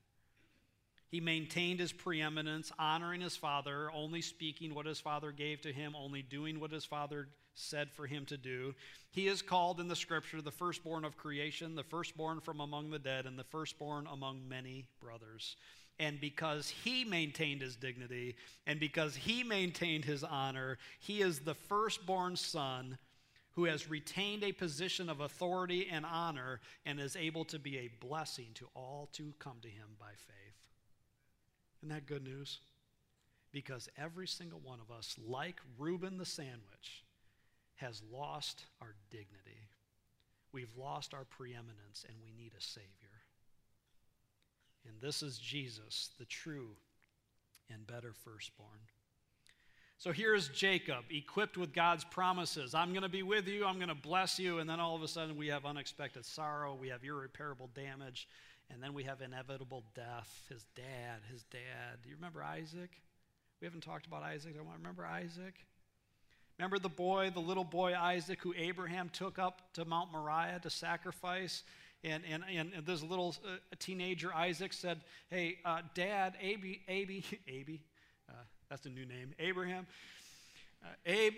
He 1.08 1.20
maintained 1.20 1.78
his 1.78 1.92
preeminence, 1.92 2.72
honoring 2.78 3.20
his 3.20 3.36
father, 3.36 3.90
only 3.92 4.20
speaking 4.20 4.74
what 4.74 4.86
his 4.86 5.00
father 5.00 5.30
gave 5.30 5.60
to 5.62 5.72
him, 5.72 5.94
only 5.96 6.22
doing 6.22 6.58
what 6.58 6.72
his 6.72 6.84
father 6.84 7.28
said 7.54 7.90
for 7.92 8.06
him 8.06 8.24
to 8.26 8.36
do. 8.36 8.74
He 9.10 9.28
is 9.28 9.42
called 9.42 9.78
in 9.78 9.86
the 9.86 9.94
scripture 9.94 10.42
the 10.42 10.50
firstborn 10.50 11.04
of 11.04 11.16
creation, 11.16 11.76
the 11.76 11.84
firstborn 11.84 12.40
from 12.40 12.60
among 12.60 12.90
the 12.90 12.98
dead, 12.98 13.26
and 13.26 13.38
the 13.38 13.44
firstborn 13.44 14.08
among 14.10 14.48
many 14.48 14.86
brothers. 15.00 15.56
And 16.00 16.20
because 16.20 16.68
he 16.68 17.04
maintained 17.04 17.60
his 17.60 17.76
dignity 17.76 18.34
and 18.66 18.80
because 18.80 19.14
he 19.14 19.44
maintained 19.44 20.04
his 20.04 20.24
honor, 20.24 20.78
he 20.98 21.20
is 21.20 21.40
the 21.40 21.54
firstborn 21.54 22.34
son 22.34 22.98
who 23.54 23.64
has 23.64 23.88
retained 23.88 24.42
a 24.42 24.52
position 24.52 25.08
of 25.08 25.20
authority 25.20 25.88
and 25.90 26.04
honor 26.04 26.60
and 26.84 26.98
is 26.98 27.16
able 27.16 27.44
to 27.44 27.58
be 27.58 27.78
a 27.78 27.90
blessing 28.00 28.48
to 28.54 28.68
all 28.74 29.08
to 29.12 29.32
come 29.38 29.56
to 29.62 29.68
him 29.68 29.88
by 29.98 30.10
faith. 30.10 30.68
Isn't 31.78 31.94
that 31.94 32.06
good 32.06 32.24
news? 32.24 32.60
Because 33.52 33.88
every 33.96 34.26
single 34.26 34.60
one 34.60 34.80
of 34.80 34.94
us, 34.94 35.16
like 35.28 35.60
Reuben 35.78 36.18
the 36.18 36.26
sandwich, 36.26 37.04
has 37.76 38.02
lost 38.12 38.64
our 38.80 38.94
dignity. 39.10 39.68
We've 40.52 40.76
lost 40.76 41.14
our 41.14 41.24
preeminence 41.24 42.04
and 42.08 42.16
we 42.22 42.32
need 42.32 42.52
a 42.58 42.62
Savior. 42.62 42.88
And 44.86 45.00
this 45.00 45.22
is 45.22 45.38
Jesus, 45.38 46.10
the 46.18 46.24
true 46.24 46.70
and 47.72 47.86
better 47.86 48.12
firstborn. 48.12 48.80
So 49.96 50.12
here's 50.12 50.48
Jacob, 50.48 51.04
equipped 51.10 51.56
with 51.56 51.72
God's 51.72 52.04
promises. 52.04 52.74
I'm 52.74 52.90
going 52.90 53.02
to 53.02 53.08
be 53.08 53.22
with 53.22 53.46
you, 53.48 53.64
I'm 53.64 53.76
going 53.76 53.88
to 53.88 53.94
bless 53.94 54.38
you. 54.38 54.58
And 54.58 54.68
then 54.68 54.80
all 54.80 54.96
of 54.96 55.02
a 55.02 55.08
sudden, 55.08 55.36
we 55.36 55.48
have 55.48 55.64
unexpected 55.64 56.24
sorrow, 56.24 56.76
we 56.78 56.88
have 56.88 57.02
irreparable 57.04 57.70
damage, 57.74 58.28
and 58.70 58.82
then 58.82 58.92
we 58.92 59.04
have 59.04 59.20
inevitable 59.20 59.84
death. 59.94 60.42
His 60.48 60.66
dad, 60.74 61.20
his 61.30 61.44
dad. 61.44 61.98
Do 62.02 62.10
you 62.10 62.16
remember 62.16 62.42
Isaac? 62.42 62.90
We 63.60 63.66
haven't 63.66 63.82
talked 63.82 64.06
about 64.06 64.22
Isaac. 64.22 64.54
I 64.58 64.72
remember 64.76 65.06
Isaac. 65.06 65.54
Remember 66.58 66.78
the 66.78 66.88
boy, 66.88 67.30
the 67.32 67.40
little 67.40 67.64
boy 67.64 67.94
Isaac, 67.94 68.40
who 68.42 68.54
Abraham 68.56 69.08
took 69.08 69.38
up 69.38 69.62
to 69.74 69.84
Mount 69.84 70.12
Moriah 70.12 70.60
to 70.62 70.70
sacrifice? 70.70 71.62
And, 72.02 72.22
and, 72.30 72.44
and 72.44 72.86
this 72.86 73.02
little 73.02 73.34
uh, 73.46 73.56
teenager 73.78 74.32
Isaac 74.34 74.72
said, 74.72 75.00
Hey, 75.30 75.58
uh, 75.64 75.80
Dad, 75.94 76.34
Abby, 76.40 76.82
Abby, 76.88 77.24
Abby, 77.48 77.80
that's 78.74 78.86
a 78.86 78.90
new 78.90 79.06
name. 79.06 79.30
Abraham. 79.38 79.86
Uh, 80.82 80.88
Abe, 81.06 81.34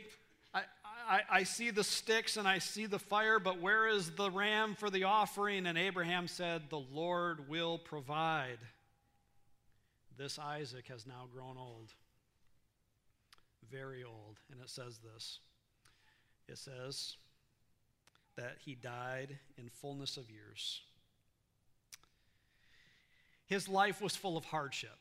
I, 0.55 0.63
I, 1.07 1.21
I 1.31 1.43
see 1.43 1.69
the 1.69 1.85
sticks 1.85 2.39
and 2.39 2.49
I 2.49 2.61
see 2.61 2.87
the 2.87 2.99
fire, 2.99 3.39
but 3.39 3.61
where 3.61 3.87
is 3.89 4.11
the 4.13 4.31
ram 4.31 4.75
for 4.75 4.89
the 4.89 5.05
offering? 5.05 5.67
And 5.67 5.77
Abraham 5.77 6.29
said, 6.29 6.63
The 6.71 6.79
Lord 6.79 7.47
will 7.47 7.77
provide. 7.77 8.57
This 10.17 10.39
Isaac 10.39 10.89
has 10.89 11.07
now 11.07 11.29
grown 11.31 11.59
old, 11.59 11.93
very 13.71 14.03
old. 14.03 14.39
And 14.51 14.59
it 14.63 14.71
says 14.71 14.99
this 15.05 15.41
it 16.49 16.57
says 16.57 17.17
that 18.37 18.57
he 18.65 18.75
died 18.75 19.39
in 19.59 19.69
fullness 19.69 20.17
of 20.17 20.31
years. 20.31 20.81
His 23.45 23.69
life 23.69 24.01
was 24.01 24.17
full 24.17 24.39
of 24.39 24.47
hardship. 24.47 24.97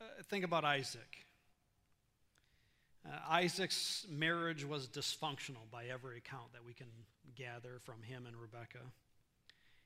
Uh, 0.00 0.04
think 0.28 0.44
about 0.44 0.64
Isaac. 0.64 1.26
Uh, 3.06 3.16
Isaac's 3.28 4.06
marriage 4.10 4.64
was 4.64 4.88
dysfunctional 4.88 5.70
by 5.70 5.86
every 5.86 6.18
account 6.18 6.52
that 6.52 6.64
we 6.64 6.72
can 6.72 6.86
gather 7.34 7.80
from 7.84 8.02
him 8.02 8.26
and 8.26 8.36
Rebekah. 8.36 8.78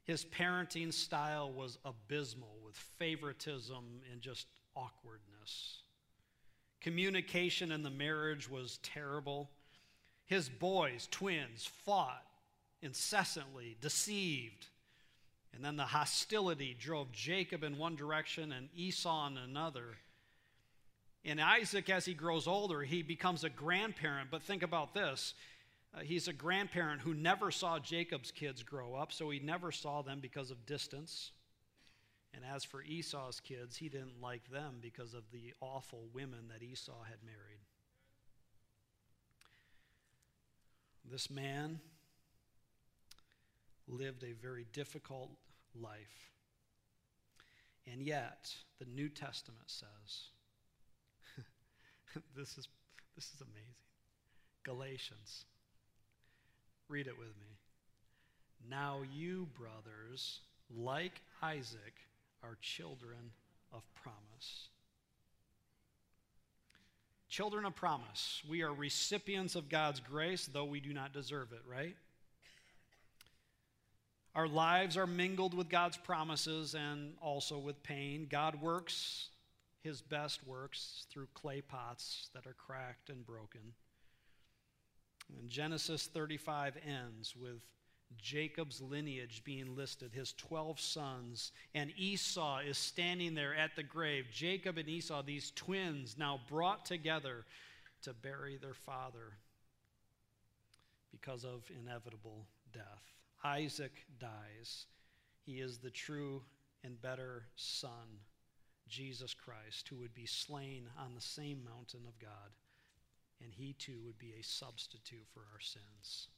His 0.04 0.24
parenting 0.24 0.92
style 0.92 1.50
was 1.50 1.78
abysmal 1.84 2.56
with 2.64 2.76
favoritism 2.76 4.02
and 4.12 4.20
just 4.20 4.46
awkwardness. 4.76 5.78
Communication 6.80 7.72
in 7.72 7.82
the 7.82 7.90
marriage 7.90 8.48
was 8.48 8.78
terrible. 8.82 9.50
His 10.26 10.48
boys, 10.48 11.08
twins, 11.10 11.68
fought 11.84 12.22
incessantly, 12.82 13.76
deceived. 13.80 14.66
And 15.54 15.64
then 15.64 15.76
the 15.76 15.84
hostility 15.84 16.76
drove 16.78 17.10
Jacob 17.12 17.64
in 17.64 17.78
one 17.78 17.96
direction 17.96 18.52
and 18.52 18.68
Esau 18.76 19.28
in 19.28 19.38
another. 19.38 19.96
In 21.24 21.40
Isaac, 21.40 21.88
as 21.88 22.04
he 22.04 22.12
grows 22.12 22.46
older, 22.46 22.82
he 22.82 23.02
becomes 23.02 23.44
a 23.44 23.50
grandparent. 23.50 24.30
But 24.30 24.42
think 24.42 24.62
about 24.62 24.92
this 24.94 25.34
uh, 25.94 26.00
he's 26.00 26.26
a 26.26 26.32
grandparent 26.32 27.00
who 27.02 27.14
never 27.14 27.50
saw 27.50 27.78
Jacob's 27.78 28.32
kids 28.32 28.62
grow 28.62 28.94
up, 28.94 29.12
so 29.12 29.30
he 29.30 29.38
never 29.38 29.70
saw 29.70 30.02
them 30.02 30.18
because 30.20 30.50
of 30.50 30.66
distance. 30.66 31.30
And 32.34 32.44
as 32.44 32.64
for 32.64 32.82
Esau's 32.82 33.38
kids, 33.38 33.76
he 33.76 33.88
didn't 33.88 34.20
like 34.20 34.50
them 34.50 34.78
because 34.80 35.14
of 35.14 35.22
the 35.32 35.54
awful 35.60 36.08
women 36.12 36.48
that 36.52 36.64
Esau 36.64 37.04
had 37.04 37.18
married. 37.24 37.60
This 41.08 41.30
man 41.30 41.78
lived 43.86 44.24
a 44.24 44.32
very 44.32 44.66
difficult 44.72 45.30
life. 45.80 46.32
And 47.86 48.02
yet, 48.02 48.52
the 48.80 48.86
New 48.86 49.08
Testament 49.08 49.66
says, 49.68 50.30
this 52.36 52.58
is 52.58 52.68
this 53.14 53.26
is 53.26 53.40
amazing. 53.40 53.74
Galatians. 54.64 55.44
Read 56.88 57.06
it 57.06 57.18
with 57.18 57.28
me. 57.28 57.56
Now 58.68 59.00
you 59.14 59.48
brothers, 59.58 60.40
like 60.74 61.22
Isaac, 61.42 61.94
are 62.42 62.56
children 62.60 63.32
of 63.72 63.82
promise. 63.94 64.68
Children 67.28 67.64
of 67.64 67.74
promise. 67.74 68.42
We 68.48 68.62
are 68.62 68.72
recipients 68.72 69.54
of 69.54 69.68
God's 69.68 70.00
grace, 70.00 70.48
though 70.52 70.64
we 70.64 70.80
do 70.80 70.92
not 70.92 71.12
deserve 71.12 71.52
it, 71.52 71.62
right? 71.68 71.96
Our 74.34 74.48
lives 74.48 74.96
are 74.96 75.06
mingled 75.06 75.54
with 75.54 75.68
God's 75.68 75.96
promises 75.96 76.74
and 76.74 77.14
also 77.20 77.58
with 77.58 77.82
pain. 77.82 78.26
God 78.28 78.60
works 78.60 79.28
his 79.84 80.00
best 80.00 80.44
works 80.46 81.06
through 81.10 81.28
clay 81.34 81.60
pots 81.60 82.30
that 82.34 82.46
are 82.46 82.54
cracked 82.54 83.10
and 83.10 83.24
broken. 83.24 83.60
And 85.38 85.48
Genesis 85.48 86.06
35 86.06 86.78
ends 86.86 87.36
with 87.36 87.60
Jacob's 88.16 88.80
lineage 88.80 89.42
being 89.44 89.76
listed, 89.76 90.12
his 90.12 90.32
12 90.34 90.80
sons, 90.80 91.52
and 91.74 91.92
Esau 91.98 92.60
is 92.60 92.78
standing 92.78 93.34
there 93.34 93.54
at 93.54 93.76
the 93.76 93.82
grave. 93.82 94.26
Jacob 94.32 94.78
and 94.78 94.88
Esau, 94.88 95.22
these 95.22 95.52
twins, 95.54 96.16
now 96.18 96.40
brought 96.48 96.86
together 96.86 97.44
to 98.02 98.14
bury 98.14 98.56
their 98.56 98.74
father 98.74 99.34
because 101.10 101.44
of 101.44 101.62
inevitable 101.78 102.46
death. 102.72 103.12
Isaac 103.44 103.92
dies. 104.18 104.86
He 105.44 105.60
is 105.60 105.78
the 105.78 105.90
true 105.90 106.42
and 106.82 107.00
better 107.00 107.44
son, 107.56 108.20
Jesus 108.88 109.34
Christ, 109.34 109.88
who 109.88 109.96
would 109.96 110.14
be 110.14 110.26
slain 110.26 110.88
on 110.98 111.14
the 111.14 111.20
same 111.20 111.64
mountain 111.64 112.00
of 112.06 112.18
God, 112.18 112.52
and 113.42 113.52
he 113.52 113.74
too 113.74 114.00
would 114.04 114.18
be 114.18 114.34
a 114.38 114.42
substitute 114.42 115.26
for 115.32 115.40
our 115.52 115.60
sins. 115.60 116.28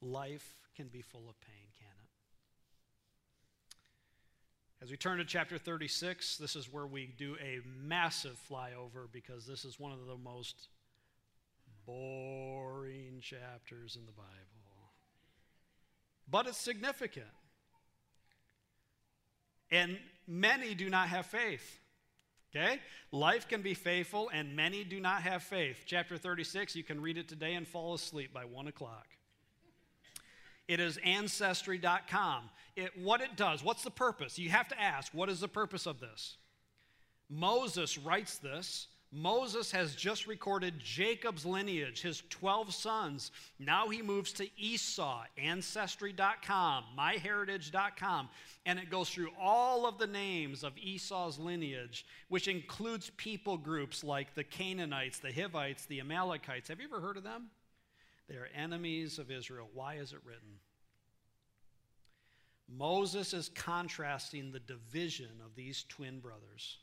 Life 0.00 0.56
can 0.76 0.88
be 0.88 1.02
full 1.02 1.28
of 1.28 1.40
pain, 1.40 1.68
can 1.78 1.88
it? 1.88 2.08
As 4.82 4.90
we 4.90 4.96
turn 4.96 5.18
to 5.18 5.24
chapter 5.24 5.58
36, 5.58 6.38
this 6.38 6.56
is 6.56 6.72
where 6.72 6.86
we 6.86 7.06
do 7.18 7.36
a 7.40 7.60
massive 7.66 8.40
flyover 8.50 9.06
because 9.12 9.46
this 9.46 9.64
is 9.64 9.78
one 9.78 9.92
of 9.92 10.06
the 10.06 10.16
most 10.16 10.68
boring 11.86 13.20
chapters 13.20 13.96
in 13.96 14.06
the 14.06 14.12
Bible 14.12 14.60
but 16.30 16.46
it's 16.46 16.58
significant. 16.58 17.26
And 19.70 19.98
many 20.26 20.74
do 20.74 20.88
not 20.88 21.08
have 21.08 21.26
faith. 21.26 21.79
Okay? 22.54 22.80
Life 23.12 23.48
can 23.48 23.62
be 23.62 23.74
faithful, 23.74 24.30
and 24.32 24.56
many 24.56 24.84
do 24.84 25.00
not 25.00 25.22
have 25.22 25.42
faith. 25.42 25.84
Chapter 25.86 26.18
36, 26.18 26.74
you 26.74 26.82
can 26.82 27.00
read 27.00 27.16
it 27.16 27.28
today 27.28 27.54
and 27.54 27.66
fall 27.66 27.94
asleep 27.94 28.32
by 28.32 28.44
1 28.44 28.66
o'clock. 28.66 29.06
It 30.66 30.80
is 30.80 30.98
ancestry.com. 31.04 32.50
It, 32.76 32.92
what 32.96 33.20
it 33.20 33.36
does, 33.36 33.64
what's 33.64 33.82
the 33.82 33.90
purpose? 33.90 34.38
You 34.38 34.50
have 34.50 34.68
to 34.68 34.80
ask, 34.80 35.12
what 35.12 35.28
is 35.28 35.40
the 35.40 35.48
purpose 35.48 35.86
of 35.86 36.00
this? 36.00 36.36
Moses 37.28 37.98
writes 37.98 38.38
this 38.38 38.88
Moses 39.12 39.72
has 39.72 39.96
just 39.96 40.28
recorded 40.28 40.78
Jacob's 40.78 41.44
lineage, 41.44 42.00
his 42.00 42.22
12 42.30 42.72
sons. 42.72 43.32
Now 43.58 43.88
he 43.88 44.02
moves 44.02 44.32
to 44.34 44.48
Esau, 44.56 45.24
ancestry.com, 45.36 46.84
myheritage.com, 46.96 48.28
and 48.66 48.78
it 48.78 48.88
goes 48.88 49.10
through 49.10 49.30
all 49.40 49.84
of 49.84 49.98
the 49.98 50.06
names 50.06 50.62
of 50.62 50.78
Esau's 50.78 51.40
lineage, 51.40 52.06
which 52.28 52.46
includes 52.46 53.10
people 53.16 53.56
groups 53.56 54.04
like 54.04 54.34
the 54.34 54.44
Canaanites, 54.44 55.18
the 55.18 55.32
Hivites, 55.32 55.86
the 55.86 55.98
Amalekites. 55.98 56.68
Have 56.68 56.78
you 56.78 56.86
ever 56.86 57.00
heard 57.00 57.16
of 57.16 57.24
them? 57.24 57.48
They 58.28 58.36
are 58.36 58.48
enemies 58.54 59.18
of 59.18 59.32
Israel. 59.32 59.68
Why 59.74 59.94
is 59.94 60.12
it 60.12 60.20
written? 60.24 60.60
Moses 62.68 63.34
is 63.34 63.48
contrasting 63.48 64.52
the 64.52 64.60
division 64.60 65.40
of 65.44 65.56
these 65.56 65.84
twin 65.88 66.20
brothers. 66.20 66.78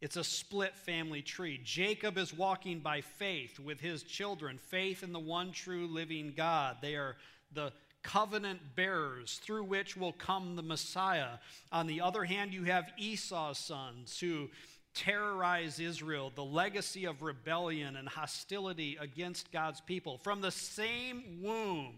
It's 0.00 0.16
a 0.16 0.24
split 0.24 0.74
family 0.76 1.20
tree. 1.20 1.60
Jacob 1.62 2.16
is 2.16 2.32
walking 2.32 2.80
by 2.80 3.02
faith 3.02 3.58
with 3.58 3.80
his 3.80 4.02
children, 4.02 4.56
faith 4.56 5.02
in 5.02 5.12
the 5.12 5.20
one 5.20 5.52
true 5.52 5.86
living 5.86 6.32
God. 6.34 6.78
They 6.80 6.94
are 6.94 7.16
the 7.52 7.72
covenant 8.02 8.60
bearers 8.74 9.38
through 9.44 9.64
which 9.64 9.98
will 9.98 10.12
come 10.12 10.56
the 10.56 10.62
Messiah. 10.62 11.38
On 11.70 11.86
the 11.86 12.00
other 12.00 12.24
hand, 12.24 12.54
you 12.54 12.64
have 12.64 12.90
Esau's 12.98 13.58
sons 13.58 14.18
who 14.18 14.48
terrorize 14.94 15.78
Israel, 15.78 16.32
the 16.34 16.44
legacy 16.44 17.04
of 17.04 17.22
rebellion 17.22 17.96
and 17.96 18.08
hostility 18.08 18.96
against 18.98 19.52
God's 19.52 19.82
people. 19.82 20.16
From 20.18 20.40
the 20.40 20.50
same 20.50 21.42
womb 21.42 21.94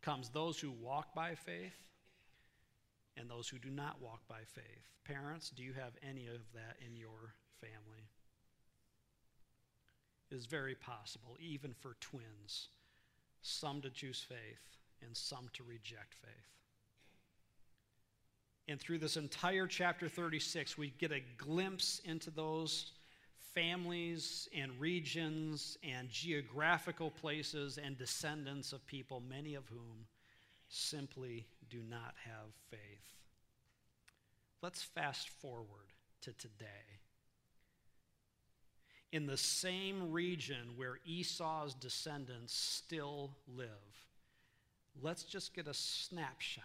comes 0.00 0.30
those 0.30 0.58
who 0.58 0.70
walk 0.70 1.14
by 1.14 1.34
faith 1.34 1.89
and 3.16 3.28
those 3.28 3.48
who 3.48 3.58
do 3.58 3.70
not 3.70 4.00
walk 4.00 4.20
by 4.28 4.40
faith. 4.54 4.86
Parents, 5.04 5.50
do 5.50 5.62
you 5.62 5.72
have 5.72 5.92
any 6.08 6.26
of 6.26 6.40
that 6.54 6.76
in 6.84 6.96
your 6.96 7.34
family? 7.60 8.08
It 10.30 10.34
is 10.36 10.46
very 10.46 10.74
possible, 10.74 11.36
even 11.40 11.72
for 11.72 11.96
twins, 12.00 12.68
some 13.42 13.80
to 13.82 13.90
choose 13.90 14.24
faith 14.26 14.76
and 15.04 15.16
some 15.16 15.48
to 15.54 15.64
reject 15.64 16.14
faith. 16.14 16.50
And 18.68 18.80
through 18.80 18.98
this 18.98 19.16
entire 19.16 19.66
chapter 19.66 20.08
36, 20.08 20.78
we 20.78 20.90
get 20.98 21.10
a 21.10 21.22
glimpse 21.36 22.00
into 22.04 22.30
those 22.30 22.92
families 23.52 24.48
and 24.56 24.70
regions 24.80 25.76
and 25.82 26.08
geographical 26.08 27.10
places 27.10 27.78
and 27.78 27.98
descendants 27.98 28.72
of 28.72 28.86
people, 28.86 29.20
many 29.28 29.54
of 29.54 29.66
whom 29.68 30.06
simply 30.68 31.46
do 31.70 31.78
not 31.88 32.14
have 32.24 32.54
faith. 32.70 32.80
Let's 34.62 34.82
fast 34.82 35.28
forward 35.40 35.92
to 36.22 36.32
today. 36.32 37.00
In 39.12 39.26
the 39.26 39.36
same 39.36 40.12
region 40.12 40.76
where 40.76 40.98
Esau's 41.04 41.74
descendants 41.74 42.54
still 42.54 43.32
live, 43.56 43.68
let's 45.00 45.24
just 45.24 45.54
get 45.54 45.66
a 45.66 45.74
snapshot 45.74 46.64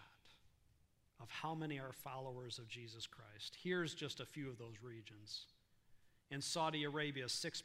of 1.22 1.30
how 1.32 1.56
many 1.56 1.80
are 1.80 1.94
followers 1.94 2.60
of 2.60 2.68
Jesus 2.68 3.08
Christ. 3.08 3.58
Here's 3.64 3.96
just 3.96 4.20
a 4.20 4.26
few 4.26 4.50
of 4.50 4.58
those 4.58 4.76
regions 4.84 5.46
In 6.32 6.42
Saudi 6.42 6.84
Arabia, 6.84 7.26
6% 7.26 7.62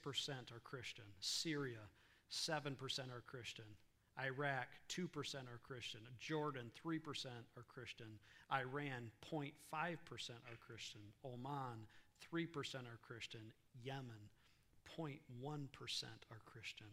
are 0.52 0.60
Christian. 0.62 1.04
Syria, 1.18 1.80
7% 2.30 2.76
are 3.10 3.22
Christian. 3.26 3.64
Iraq, 4.18 4.68
2% 4.88 5.06
are 5.08 5.60
Christian. 5.62 6.00
Jordan, 6.18 6.70
3% 6.84 7.26
are 7.56 7.64
Christian. 7.68 8.06
Iran, 8.52 9.10
0.5% 9.30 9.52
are 9.70 10.58
Christian. 10.66 11.00
Oman, 11.24 11.86
3% 12.32 12.46
are 12.74 12.98
Christian. 13.06 13.40
Yemen, 13.82 14.28
0.1% 14.98 15.18
are 16.30 16.40
Christian. 16.44 16.86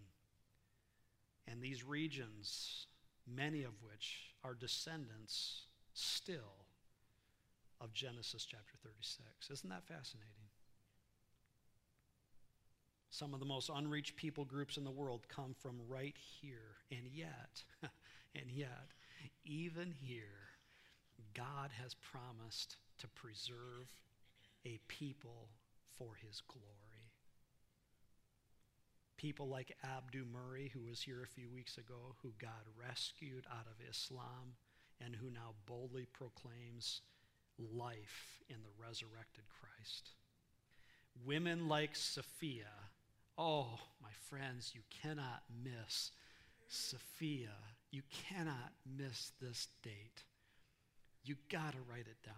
And 1.48 1.62
these 1.62 1.84
regions, 1.84 2.88
many 3.26 3.64
of 3.64 3.74
which 3.82 4.34
are 4.44 4.54
descendants 4.54 5.64
still 5.94 6.66
of 7.80 7.94
Genesis 7.94 8.46
chapter 8.46 8.74
36. 8.84 9.50
Isn't 9.52 9.70
that 9.70 9.88
fascinating? 9.88 10.47
Some 13.10 13.34
of 13.34 13.40
the 13.40 13.46
most 13.46 13.70
unreached 13.74 14.16
people 14.16 14.46
groups 14.46 14.78
in 14.78 14.84
the 14.84 14.92
world 14.92 15.28
come 15.30 15.56
from 15.60 15.80
right 15.88 16.16
here. 16.18 16.78
And 16.92 17.08
yet, 17.12 17.64
and 18.36 18.52
yet, 18.52 18.92
even 19.46 19.94
here, 20.00 20.50
God 21.34 21.72
has 21.82 21.94
promised 21.96 22.78
to 23.00 23.08
preserve 23.08 23.88
a 24.66 24.80
people 24.88 25.50
for 25.98 26.16
his 26.16 26.42
glory. 26.48 26.64
People 29.18 29.48
like 29.48 29.76
Abdu 29.84 30.26
Murray, 30.32 30.72
who 30.74 30.84
was 30.88 31.02
here 31.02 31.24
a 31.24 31.28
few 31.28 31.50
weeks 31.50 31.78
ago, 31.78 32.16
who 32.22 32.34
God 32.40 32.52
rescued 32.80 33.46
out 33.52 33.66
of 33.66 33.90
Islam 33.90 34.56
and 35.04 35.16
who 35.16 35.32
now 35.32 35.54
boldly 35.66 36.06
proclaims 36.14 37.02
life 37.58 38.40
in 38.50 38.58
the 38.62 38.84
resurrected 38.84 39.46
Christ. 39.50 40.12
Women 41.26 41.68
like 41.68 41.96
Sophia, 41.96 42.70
oh, 43.38 43.80
my 44.02 44.10
friends, 44.30 44.72
you 44.74 44.82
cannot 45.02 45.44
miss 45.64 46.12
Sophia. 46.68 47.54
You 47.92 48.02
cannot 48.30 48.74
miss 48.98 49.32
this 49.42 49.68
date. 49.84 50.24
You 51.24 51.36
got 51.50 51.74
to 51.74 51.80
write 51.90 52.08
it 52.08 52.26
down. 52.26 52.36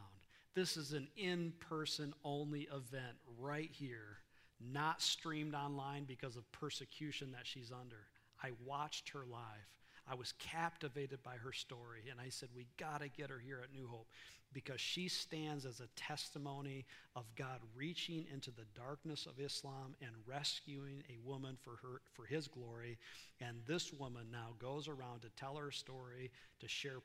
This 0.56 0.78
is 0.78 0.94
an 0.94 1.08
in 1.16 1.54
person 1.60 2.14
only 2.24 2.68
event 2.74 3.18
right 3.38 3.70
here, 3.72 4.18
not 4.60 5.02
streamed 5.02 5.56
online 5.56 6.04
because 6.04 6.36
of 6.36 6.52
persecution 6.52 7.32
that 7.32 7.46
she's 7.46 7.72
under. 7.72 8.08
I 8.44 8.52
watched 8.66 9.10
her 9.10 9.26
live. 9.30 9.70
I 10.10 10.16
was 10.16 10.34
captivated 10.40 11.22
by 11.22 11.36
her 11.36 11.54
story, 11.54 12.06
and 12.10 12.20
I 12.20 12.30
said, 12.30 12.50
We 12.56 12.68
got 12.78 13.02
to 13.02 13.10
get 13.10 13.30
her 13.30 13.40
here 13.40 13.62
at 13.64 13.72
New 13.72 13.88
Hope 13.88 14.08
because 14.54 14.82
she 14.82 15.08
stands 15.08 15.66
as 15.66 15.80
a 15.80 15.88
testimony 15.96 16.86
of 17.16 17.26
God 17.36 17.60
reaching 17.76 18.26
into 18.34 18.52
the 18.52 18.66
darkness 18.76 19.26
of 19.26 19.40
Islam 19.40 19.96
and 20.02 20.12
rescuing 20.26 21.04
a 21.10 21.28
woman 21.28 21.58
for 21.62 21.78
her 21.82 22.02
for 22.14 22.26
his 22.26 22.48
glory. 22.48 22.98
And 23.40 23.58
this 23.68 23.94
woman 23.94 24.28
now 24.32 24.56
goes 24.60 24.88
around 24.88 25.22
to 25.22 25.30
tell 25.30 25.56
her 25.56 25.72
story 25.72 26.32
to 26.60 26.68
share 26.68 27.02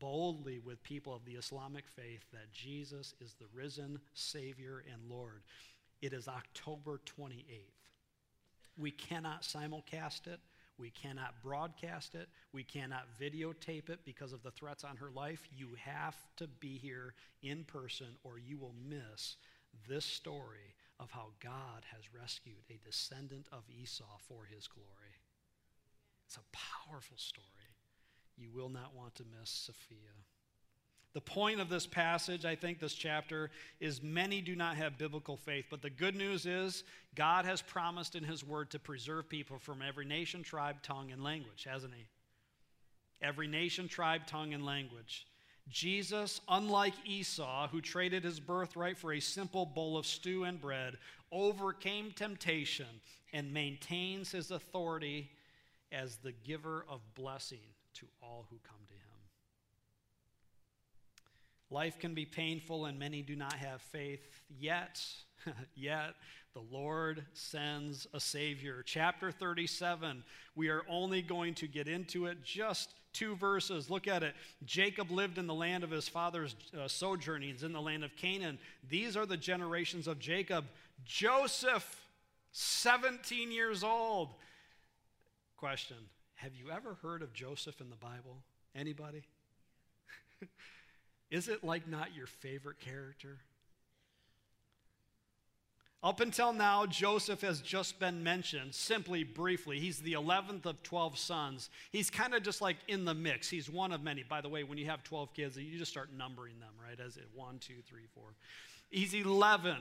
boldly 0.00 0.58
with 0.58 0.82
people 0.82 1.14
of 1.14 1.24
the 1.24 1.34
Islamic 1.34 1.86
faith 1.86 2.24
that 2.32 2.50
Jesus 2.52 3.14
is 3.20 3.34
the 3.34 3.46
risen 3.54 3.98
savior 4.14 4.82
and 4.92 5.10
Lord. 5.10 5.42
It 6.00 6.12
is 6.12 6.26
October 6.26 7.00
28th 7.18 7.74
we 8.76 8.90
cannot 8.90 9.42
simulcast 9.42 10.26
it 10.26 10.40
we 10.78 10.90
cannot 10.90 11.40
broadcast 11.42 12.14
it. 12.14 12.28
We 12.52 12.64
cannot 12.64 13.06
videotape 13.20 13.90
it 13.90 14.00
because 14.04 14.32
of 14.32 14.42
the 14.42 14.50
threats 14.50 14.84
on 14.84 14.96
her 14.96 15.10
life. 15.10 15.46
You 15.56 15.68
have 15.84 16.16
to 16.36 16.48
be 16.60 16.78
here 16.78 17.14
in 17.42 17.64
person 17.64 18.08
or 18.24 18.38
you 18.38 18.58
will 18.58 18.74
miss 18.88 19.36
this 19.88 20.04
story 20.04 20.74
of 20.98 21.10
how 21.10 21.28
God 21.42 21.84
has 21.92 22.12
rescued 22.12 22.64
a 22.70 22.80
descendant 22.84 23.46
of 23.52 23.62
Esau 23.70 24.18
for 24.28 24.44
his 24.44 24.66
glory. 24.66 25.20
It's 26.26 26.36
a 26.36 26.88
powerful 26.88 27.18
story. 27.18 27.46
You 28.36 28.50
will 28.52 28.68
not 28.68 28.94
want 28.94 29.14
to 29.16 29.24
miss 29.38 29.50
Sophia. 29.50 30.24
The 31.14 31.20
point 31.20 31.60
of 31.60 31.68
this 31.68 31.86
passage, 31.86 32.44
I 32.44 32.56
think, 32.56 32.80
this 32.80 32.92
chapter, 32.92 33.50
is 33.78 34.02
many 34.02 34.40
do 34.40 34.56
not 34.56 34.76
have 34.76 34.98
biblical 34.98 35.36
faith. 35.36 35.66
But 35.70 35.80
the 35.80 35.88
good 35.90 36.16
news 36.16 36.44
is 36.44 36.82
God 37.14 37.44
has 37.44 37.62
promised 37.62 38.16
in 38.16 38.24
His 38.24 38.44
Word 38.44 38.70
to 38.70 38.80
preserve 38.80 39.28
people 39.28 39.58
from 39.60 39.80
every 39.80 40.04
nation, 40.04 40.42
tribe, 40.42 40.82
tongue, 40.82 41.12
and 41.12 41.22
language, 41.22 41.64
hasn't 41.70 41.94
He? 41.94 42.06
Every 43.22 43.46
nation, 43.46 43.86
tribe, 43.86 44.26
tongue, 44.26 44.54
and 44.54 44.66
language. 44.66 45.26
Jesus, 45.70 46.40
unlike 46.48 46.94
Esau, 47.06 47.68
who 47.68 47.80
traded 47.80 48.22
his 48.24 48.38
birthright 48.38 48.98
for 48.98 49.14
a 49.14 49.20
simple 49.20 49.64
bowl 49.64 49.96
of 49.96 50.04
stew 50.04 50.44
and 50.44 50.60
bread, 50.60 50.98
overcame 51.32 52.12
temptation 52.12 53.00
and 53.32 53.52
maintains 53.52 54.30
his 54.30 54.50
authority 54.50 55.30
as 55.90 56.16
the 56.16 56.32
giver 56.32 56.84
of 56.88 57.00
blessing 57.14 57.60
to 57.94 58.06
all 58.20 58.46
who 58.50 58.58
come. 58.62 58.83
Life 61.74 61.98
can 61.98 62.14
be 62.14 62.24
painful 62.24 62.84
and 62.84 63.00
many 63.00 63.20
do 63.20 63.34
not 63.34 63.54
have 63.54 63.82
faith. 63.82 64.20
Yet, 64.60 65.04
yet, 65.74 66.14
the 66.52 66.62
Lord 66.70 67.24
sends 67.32 68.06
a 68.14 68.20
Savior. 68.20 68.84
Chapter 68.86 69.32
37, 69.32 70.22
we 70.54 70.68
are 70.68 70.82
only 70.88 71.20
going 71.20 71.52
to 71.54 71.66
get 71.66 71.88
into 71.88 72.26
it 72.26 72.44
just 72.44 72.94
two 73.12 73.34
verses. 73.34 73.90
Look 73.90 74.06
at 74.06 74.22
it. 74.22 74.36
Jacob 74.64 75.10
lived 75.10 75.36
in 75.36 75.48
the 75.48 75.54
land 75.54 75.82
of 75.82 75.90
his 75.90 76.06
father's 76.06 76.54
uh, 76.80 76.86
sojournings 76.86 77.64
in 77.64 77.72
the 77.72 77.82
land 77.82 78.04
of 78.04 78.14
Canaan. 78.14 78.60
These 78.88 79.16
are 79.16 79.26
the 79.26 79.36
generations 79.36 80.06
of 80.06 80.20
Jacob. 80.20 80.66
Joseph, 81.04 82.06
17 82.52 83.50
years 83.50 83.82
old. 83.82 84.28
Question 85.56 85.96
Have 86.36 86.54
you 86.54 86.70
ever 86.70 86.98
heard 87.02 87.22
of 87.22 87.32
Joseph 87.32 87.80
in 87.80 87.90
the 87.90 87.96
Bible? 87.96 88.44
Anybody? 88.76 89.24
Is 91.30 91.48
it 91.48 91.64
like 91.64 91.88
not 91.88 92.14
your 92.14 92.26
favorite 92.26 92.80
character? 92.80 93.38
Up 96.04 96.20
until 96.20 96.52
now, 96.52 96.84
Joseph 96.84 97.40
has 97.40 97.62
just 97.62 97.98
been 97.98 98.22
mentioned 98.22 98.74
simply 98.74 99.24
briefly. 99.24 99.80
He's 99.80 100.00
the 100.00 100.12
11th 100.12 100.66
of 100.66 100.82
12 100.82 101.18
sons. 101.18 101.70
He's 101.92 102.10
kind 102.10 102.34
of 102.34 102.42
just 102.42 102.60
like 102.60 102.76
in 102.88 103.06
the 103.06 103.14
mix. 103.14 103.48
He's 103.48 103.70
one 103.70 103.90
of 103.90 104.02
many. 104.02 104.22
By 104.22 104.42
the 104.42 104.50
way, 104.50 104.64
when 104.64 104.76
you 104.76 104.84
have 104.84 105.02
12 105.02 105.32
kids, 105.32 105.56
you 105.56 105.78
just 105.78 105.90
start 105.90 106.10
numbering 106.14 106.60
them, 106.60 106.74
right? 106.78 107.00
As 107.00 107.16
it 107.16 107.26
one, 107.34 107.58
two, 107.58 107.80
three, 107.88 108.04
four. 108.14 108.34
He's 108.90 109.14
11. 109.14 109.76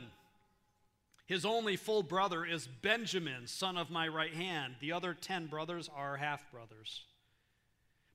His 1.25 1.43
only 1.43 1.75
full 1.75 2.03
brother 2.03 2.45
is 2.45 2.67
Benjamin, 2.67 3.45
son 3.47 3.75
of 3.75 3.89
my 3.89 4.07
right 4.07 4.33
hand. 4.33 4.75
The 4.79 4.93
other 4.93 5.13
10 5.13 5.47
brothers 5.47 5.89
are 5.93 6.15
half 6.15 6.49
brothers. 6.51 7.03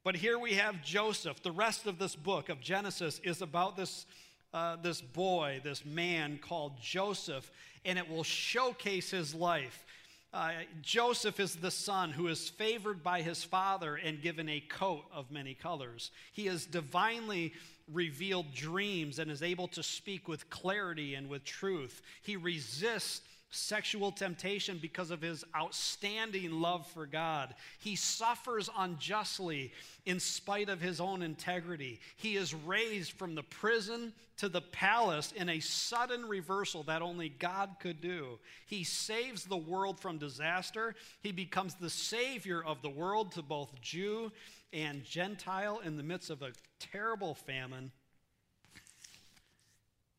But 0.09 0.17
here 0.17 0.39
we 0.39 0.55
have 0.55 0.83
Joseph. 0.83 1.43
The 1.43 1.53
rest 1.53 1.87
of 1.87 1.99
this 1.99 2.17
book 2.17 2.49
of 2.49 2.63
Genesis 2.63 3.21
is 3.23 3.43
about 3.43 3.77
this, 3.77 4.07
uh, 4.55 4.77
this 4.77 5.03
boy, 5.03 5.61
this 5.63 5.85
man 5.85 6.39
called 6.39 6.81
Joseph, 6.81 7.51
and 7.85 7.99
it 7.99 8.09
will 8.09 8.25
showcase 8.25 9.11
his 9.11 9.35
life. 9.35 9.85
Uh, 10.33 10.53
Joseph 10.81 11.39
is 11.39 11.57
the 11.57 11.71
son 11.71 12.11
who 12.11 12.29
is 12.29 12.49
favored 12.49 13.03
by 13.03 13.21
his 13.21 13.45
father 13.45 13.97
and 13.97 14.23
given 14.23 14.49
a 14.49 14.61
coat 14.61 15.05
of 15.13 15.31
many 15.31 15.53
colors. 15.53 16.11
He 16.33 16.47
has 16.47 16.65
divinely 16.65 17.53
revealed 17.93 18.55
dreams 18.55 19.19
and 19.19 19.31
is 19.31 19.43
able 19.43 19.69
to 19.69 19.83
speak 19.83 20.27
with 20.27 20.49
clarity 20.49 21.17
and 21.17 21.29
with 21.29 21.45
truth. 21.45 22.01
He 22.23 22.39
resists 22.39 23.21
sexual 23.51 24.13
temptation 24.13 24.79
because 24.81 25.11
of 25.11 25.23
his 25.23 25.45
outstanding 25.57 26.51
love 26.61 26.87
for 26.89 27.07
God. 27.07 27.55
He 27.79 27.97
suffers 27.97 28.69
unjustly 28.77 29.73
in 30.05 30.21
spite 30.21 30.69
of 30.69 30.81
his 30.81 31.01
own 31.01 31.23
integrity. 31.23 32.01
He 32.17 32.37
is 32.37 32.55
raised 32.55 33.13
from 33.13 33.35
the 33.35 33.43
prison 33.43 34.13
to 34.39 34.49
the 34.49 34.61
palace 34.61 35.33
in 35.33 35.49
a 35.49 35.61
sudden 35.61 36.27
reversal 36.27 36.83
that 36.85 37.03
only 37.03 37.31
God 37.31 37.77
could 37.81 38.01
do. 38.01 38.39
He 38.67 38.85
saves 38.85 39.45
the 39.45 39.57
world 39.57 39.99
from 39.99 40.19
disaster. 40.19 40.95
He 41.23 41.33
becomes 41.33 41.75
the 41.75 41.91
savior 41.91 42.63
of 42.63 42.83
the 42.83 42.91
world 42.91 43.33
to 43.33 43.43
both 43.43 43.81
Jew 43.81 44.31
and 44.73 45.05
Gentile 45.05 45.81
in 45.85 45.97
the 45.97 46.03
midst 46.03 46.29
of 46.29 46.43
a 46.43 46.53
terrible 46.79 47.35
famine. 47.35 47.93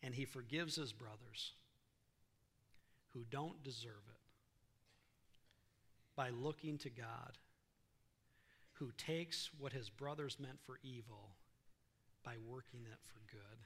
And 0.02 0.16
he 0.16 0.26
forgives 0.26 0.76
his 0.76 0.92
brothers 0.92 1.54
who 3.14 3.26
don't 3.30 3.64
deserve 3.64 4.04
it 4.10 4.22
by 6.16 6.30
looking 6.30 6.78
to 6.80 6.90
God, 6.90 7.38
who 8.74 8.92
takes 8.98 9.50
what 9.58 9.74
his 9.74 9.90
brothers 9.90 10.38
meant 10.40 10.60
for 10.66 10.80
evil 10.84 11.36
by 12.24 12.34
working 12.48 12.82
it 12.82 13.00
for 13.06 13.20
good. 13.32 13.60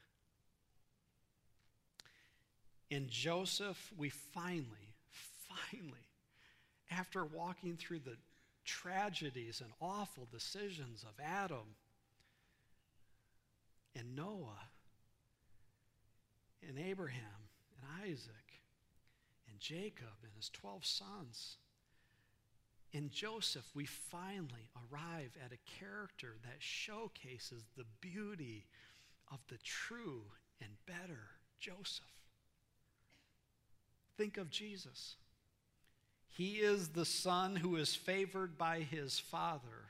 In 2.90 3.10
Joseph, 3.10 3.92
we 3.98 4.10
finally, 4.10 4.94
finally, 5.70 6.08
after 6.92 7.26
walking 7.26 7.76
through 7.76 8.00
the 8.00 8.18
tragedies 8.66 9.62
and 9.62 9.72
awful 9.82 10.28
decisions 10.32 11.04
of 11.04 11.24
Adam 11.24 11.76
and 13.96 14.16
Noah 14.16 14.70
and 16.68 16.78
Abraham 16.78 17.50
and 17.76 18.12
Isaac 18.12 18.43
and 19.54 19.60
Jacob 19.60 20.24
and 20.24 20.32
his 20.36 20.50
12 20.50 20.84
sons. 20.84 21.58
In 22.92 23.10
Joseph, 23.12 23.70
we 23.76 23.86
finally 23.86 24.70
arrive 24.92 25.38
at 25.44 25.52
a 25.52 25.80
character 25.80 26.38
that 26.44 26.58
showcases 26.60 27.64
the 27.78 27.86
beauty 28.02 28.66
of 29.32 29.40
the 29.50 29.58
true 29.64 30.24
and 30.60 30.72
better 30.88 31.30
Joseph. 31.60 32.06
Think 34.18 34.38
of 34.38 34.50
Jesus. 34.50 35.16
He 36.30 36.56
is 36.56 36.90
the 36.90 37.06
son 37.06 37.56
who 37.56 37.76
is 37.76 37.96
favored 37.96 38.58
by 38.58 38.80
his 38.80 39.20
father. 39.20 39.90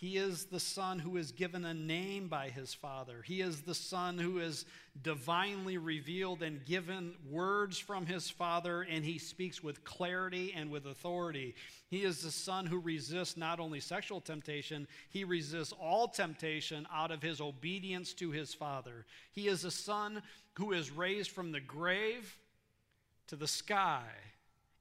He 0.00 0.16
is 0.16 0.46
the 0.46 0.58
son 0.58 0.98
who 0.98 1.18
is 1.18 1.30
given 1.30 1.66
a 1.66 1.74
name 1.74 2.28
by 2.28 2.48
his 2.48 2.72
father. 2.72 3.20
He 3.22 3.42
is 3.42 3.60
the 3.60 3.74
son 3.74 4.16
who 4.16 4.38
is 4.38 4.64
divinely 5.02 5.76
revealed 5.76 6.42
and 6.42 6.64
given 6.64 7.12
words 7.28 7.78
from 7.78 8.06
his 8.06 8.30
father, 8.30 8.80
and 8.80 9.04
he 9.04 9.18
speaks 9.18 9.62
with 9.62 9.84
clarity 9.84 10.54
and 10.56 10.70
with 10.70 10.86
authority. 10.86 11.54
He 11.90 12.04
is 12.04 12.22
the 12.22 12.30
son 12.30 12.64
who 12.64 12.80
resists 12.80 13.36
not 13.36 13.60
only 13.60 13.78
sexual 13.78 14.22
temptation, 14.22 14.88
he 15.10 15.22
resists 15.22 15.74
all 15.78 16.08
temptation 16.08 16.88
out 16.90 17.10
of 17.10 17.20
his 17.20 17.42
obedience 17.42 18.14
to 18.14 18.30
his 18.30 18.54
father. 18.54 19.04
He 19.32 19.48
is 19.48 19.66
a 19.66 19.70
son 19.70 20.22
who 20.54 20.72
is 20.72 20.90
raised 20.90 21.30
from 21.30 21.52
the 21.52 21.60
grave 21.60 22.38
to 23.26 23.36
the 23.36 23.46
sky 23.46 24.06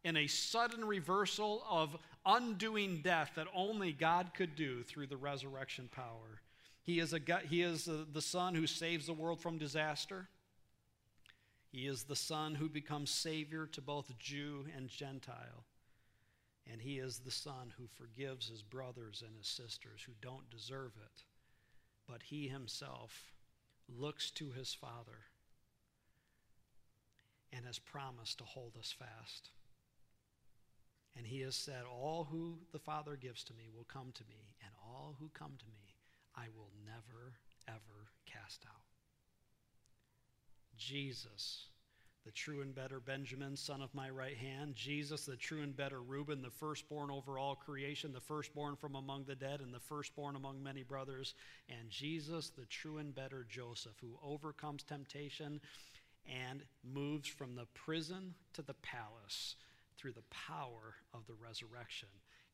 in 0.06 0.16
a 0.16 0.28
sudden 0.28 0.86
reversal 0.86 1.62
of 1.70 1.98
undoing 2.30 3.02
death 3.02 3.32
that 3.36 3.48
only 3.56 3.92
God 3.92 4.32
could 4.36 4.56
do 4.56 4.84
through 4.84 5.08
the 5.08 5.18
resurrection 5.18 5.90
power. 5.92 6.42
He 6.84 7.00
is, 7.00 7.14
a, 7.14 7.20
he 7.48 7.62
is 7.62 7.86
the 7.86 8.22
Son 8.22 8.56
who 8.56 8.68
saves 8.68 9.08
the 9.08 9.14
world 9.14 9.42
from 9.42 9.58
disaster. 9.58 10.28
He 11.72 11.88
is 11.88 12.04
the 12.04 12.16
Son 12.16 12.56
who 12.56 12.70
becomes 12.70 13.12
Savior 13.12 13.68
to 13.68 13.82
both 13.82 14.18
Jew 14.18 14.66
and 14.76 14.90
Gentile. 14.90 15.66
And 16.72 16.82
He 16.82 17.00
is 17.00 17.20
the 17.20 17.32
Son 17.32 17.74
who 17.78 17.88
forgives 17.88 18.48
His 18.48 18.62
brothers 18.62 19.24
and 19.26 19.36
His 19.36 19.48
sisters 19.48 20.02
who 20.06 20.14
don't 20.22 20.50
deserve 20.50 20.92
it. 20.98 21.24
But 22.08 22.24
He 22.24 22.48
Himself 22.48 23.34
looks 23.88 24.32
to 24.32 24.52
His 24.52 24.74
Father 24.74 25.26
and 27.52 27.66
has 27.66 27.80
promised 27.80 28.38
to 28.40 28.44
hold 28.44 28.78
us 28.80 28.94
fast. 28.98 29.50
And 31.18 31.26
he 31.26 31.42
has 31.42 31.56
said, 31.56 31.84
All 31.90 32.28
who 32.32 32.60
the 32.72 32.80
Father 32.80 33.16
gives 33.16 33.44
to 33.46 33.54
me 33.54 33.66
will 33.76 33.86
come 33.86 34.12
to 34.14 34.24
me, 34.30 34.56
and 34.64 34.72
all 34.84 35.16
who 35.20 35.30
come 35.34 35.54
to 35.58 35.66
me 35.66 35.96
I 36.36 36.46
will 36.56 36.72
never, 36.86 37.34
ever 37.68 38.12
cast 38.26 38.66
out. 38.68 38.82
Jesus, 40.78 41.68
the 42.26 42.32
true 42.32 42.62
and 42.62 42.74
better 42.74 43.00
Benjamin, 43.00 43.58
son 43.58 43.82
of 43.82 43.94
my 43.94 44.10
right 44.10 44.38
hand. 44.38 44.76
Jesus, 44.76 45.26
the 45.26 45.36
true 45.36 45.62
and 45.62 45.76
better 45.76 46.02
Reuben, 46.02 46.42
the 46.42 46.50
firstborn 46.50 47.12
over 47.12 47.38
all 47.38 47.56
creation, 47.56 48.14
the 48.14 48.22
firstborn 48.22 48.76
from 48.76 48.96
among 48.96 49.26
the 49.26 49.36
dead, 49.36 49.60
and 49.60 49.74
the 49.74 49.80
firstborn 49.80 50.36
among 50.36 50.64
many 50.64 50.84
brothers. 50.84 51.34
And 51.70 51.90
Jesus, 51.90 52.50
the 52.50 52.66
true 52.66 52.98
and 52.98 53.14
better 53.14 53.46
Joseph, 53.50 53.96
who 54.00 54.18
overcomes 54.24 54.84
temptation 54.84 55.60
and 56.26 56.64
moves 56.84 57.28
from 57.28 57.56
the 57.56 57.66
prison 57.74 58.36
to 58.54 58.62
the 58.62 58.76
palace 58.76 59.56
through 60.00 60.14
the 60.14 60.24
power 60.48 60.96
of 61.14 61.28
the 61.28 61.34
resurrection. 61.34 62.08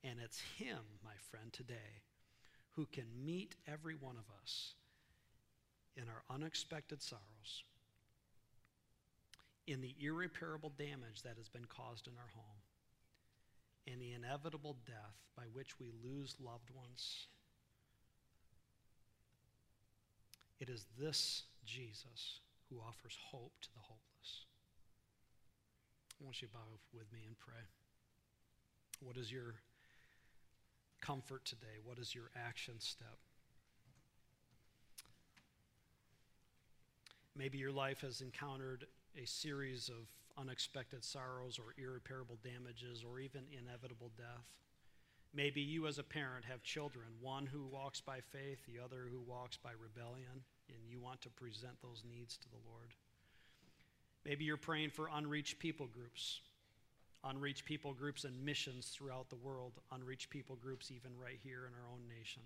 And 0.04 0.20
it's 0.20 0.41
Him, 0.58 0.80
my 1.04 1.14
friend, 1.30 1.54
today 1.54 2.02
who 2.76 2.86
can 2.91 3.06
meet 3.24 3.56
every 3.68 3.96
one 3.96 4.18
of 4.18 4.26
us 4.41 4.74
in 5.96 6.04
our 6.10 6.24
unexpected 6.30 7.02
sorrows, 7.02 7.64
in 9.66 9.80
the 9.80 9.96
irreparable 10.02 10.74
damage 10.78 11.22
that 11.24 11.38
has 11.38 11.48
been 11.48 11.66
caused 11.66 12.08
in 12.08 12.14
our 12.18 12.30
home, 12.36 12.62
in 13.88 14.00
the 14.00 14.12
inevitable 14.12 14.76
death 14.86 15.16
by 15.38 15.43
which 15.54 15.80
we 15.80 15.91
lose 16.04 16.36
loved 16.43 16.70
ones. 16.76 17.28
It 20.60 20.70
is 20.70 20.86
this 21.00 21.43
Jesus 21.66 22.39
who 22.70 22.82
offers 22.86 23.18
hope 23.32 23.54
to 23.62 23.70
the 23.74 23.80
hopeless. 23.80 24.46
I 26.20 26.24
want 26.24 26.41
you 26.41 26.47
to 26.47 26.53
bow 26.53 26.59
with 26.93 27.11
me 27.11 27.20
and 27.28 27.38
pray. 27.38 27.61
What 29.01 29.18
is 29.18 29.32
your 29.32 29.55
comfort 31.01 31.45
today? 31.45 31.78
What 31.84 31.99
is 31.99 32.16
your 32.16 32.32
action 32.36 32.76
step? 32.80 33.18
Maybe 37.36 37.57
your 37.57 37.72
life 37.72 38.01
has 38.01 38.22
encountered 38.22 38.86
a 39.22 39.26
series 39.26 39.89
of 39.89 40.07
unexpected 40.38 41.03
sorrows 41.03 41.59
or 41.59 41.74
irreparable 41.78 42.38
damages 42.43 43.03
or 43.03 43.20
even 43.20 43.43
inevitable 43.51 44.11
death. 44.18 44.47
Maybe 45.34 45.59
you, 45.59 45.86
as 45.86 45.99
a 45.99 46.03
parent, 46.03 46.45
have 46.45 46.63
children, 46.63 47.07
one 47.20 47.45
who 47.45 47.66
walks 47.66 47.99
by 47.99 48.20
faith, 48.22 48.59
the 48.66 48.82
other 48.82 49.07
who 49.11 49.20
walks 49.20 49.57
by 49.57 49.72
rebellion, 49.78 50.43
and 50.70 50.78
you 50.88 51.01
want 51.01 51.22
to 51.22 51.30
present 51.30 51.82
those 51.82 52.03
needs 52.09 52.38
to 52.38 52.49
the 52.49 52.63
Lord. 52.70 52.93
Maybe 54.26 54.43
you're 54.43 54.57
praying 54.57 54.89
for 54.89 55.07
unreached 55.13 55.59
people 55.59 55.86
groups, 55.86 56.41
unreached 57.23 57.63
people 57.65 57.93
groups 57.93 58.23
and 58.23 58.43
missions 58.43 58.88
throughout 58.88 59.30
the 59.30 59.36
world, 59.36 59.73
unreached 59.91 60.32
people 60.32 60.55
groups 60.55 60.91
even 60.91 61.11
right 61.21 61.39
here 61.43 61.67
in 61.67 61.73
our 61.73 61.88
own 61.93 62.01
nation. 62.07 62.41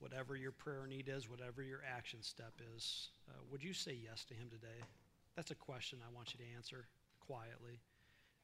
Whatever 0.00 0.36
your 0.36 0.50
prayer 0.50 0.86
need 0.88 1.08
is, 1.08 1.30
whatever 1.30 1.62
your 1.62 1.80
action 1.96 2.18
step 2.22 2.52
is, 2.74 3.08
uh, 3.28 3.38
would 3.50 3.62
you 3.62 3.72
say 3.72 3.96
yes 4.02 4.24
to 4.24 4.34
Him 4.34 4.48
today? 4.50 4.82
That's 5.36 5.52
a 5.52 5.54
question 5.54 6.00
I 6.02 6.14
want 6.14 6.34
you 6.34 6.44
to 6.44 6.56
answer 6.56 6.86
quietly. 7.20 7.80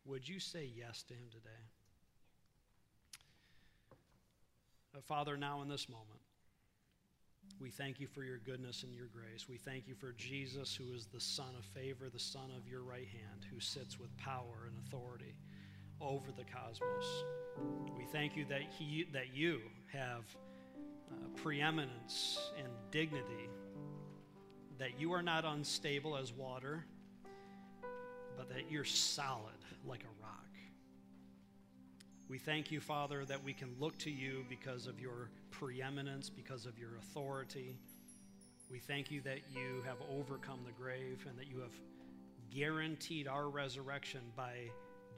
Would 0.05 0.29
you 0.29 0.39
say 0.39 0.71
yes 0.75 1.03
to 1.09 1.15
Him 1.15 1.27
today? 1.31 1.51
Uh, 4.97 5.01
Father, 5.03 5.37
now 5.37 5.63
in 5.63 5.69
this 5.69 5.89
moment, 5.89 6.21
we 7.61 7.69
thank 7.69 8.01
you 8.01 8.07
for 8.07 8.25
your 8.25 8.39
goodness 8.39 8.83
and 8.83 8.95
your 8.95 9.07
grace. 9.07 9.47
We 9.49 9.59
thank 9.59 9.87
you 9.87 9.95
for 9.95 10.13
Jesus, 10.13 10.75
who 10.75 10.95
is 10.95 11.07
the 11.07 11.21
Son 11.21 11.51
of 11.59 11.65
favor, 11.65 12.09
the 12.09 12.19
Son 12.19 12.51
of 12.57 12.67
your 12.67 12.83
right 12.83 13.07
hand, 13.07 13.47
who 13.53 13.61
sits 13.61 14.01
with 14.01 14.17
power 14.17 14.67
and 14.67 14.75
authority 14.87 15.35
over 16.01 16.33
the 16.37 16.45
cosmos. 16.45 17.25
We 17.97 18.05
thank 18.05 18.35
you 18.35 18.47
that, 18.47 18.63
he, 18.77 19.07
that 19.13 19.35
you 19.35 19.61
have 19.93 20.25
uh, 21.13 21.29
preeminence 21.37 22.41
and 22.59 22.69
dignity, 22.91 23.49
that 24.79 24.99
you 24.99 25.13
are 25.13 25.23
not 25.23 25.45
unstable 25.45 26.17
as 26.17 26.33
water, 26.33 26.87
but 28.39 28.49
that 28.49 28.71
you're 28.71 28.85
solid 28.85 29.53
like 29.87 30.03
a 30.03 30.23
rock. 30.23 30.50
We 32.31 32.39
thank 32.39 32.71
you, 32.71 32.79
Father, 32.79 33.25
that 33.25 33.43
we 33.43 33.53
can 33.53 33.75
look 33.81 33.99
to 33.99 34.11
you 34.11 34.45
because 34.49 34.87
of 34.87 35.01
your 35.01 35.31
preeminence, 35.51 36.31
because 36.31 36.65
of 36.65 36.79
your 36.79 36.91
authority. 37.01 37.75
We 38.71 38.79
thank 38.79 39.11
you 39.11 39.21
that 39.23 39.41
you 39.53 39.83
have 39.85 39.97
overcome 40.09 40.61
the 40.65 40.71
grave 40.71 41.27
and 41.29 41.37
that 41.37 41.49
you 41.49 41.59
have 41.59 41.73
guaranteed 42.55 43.27
our 43.27 43.49
resurrection 43.49 44.21
by 44.37 44.53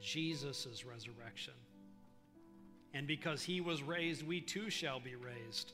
Jesus' 0.01 0.83
resurrection. 0.83 1.53
And 2.95 3.05
because 3.05 3.43
he 3.43 3.61
was 3.61 3.83
raised, 3.83 4.25
we 4.25 4.41
too 4.41 4.71
shall 4.71 4.99
be 4.99 5.15
raised. 5.15 5.73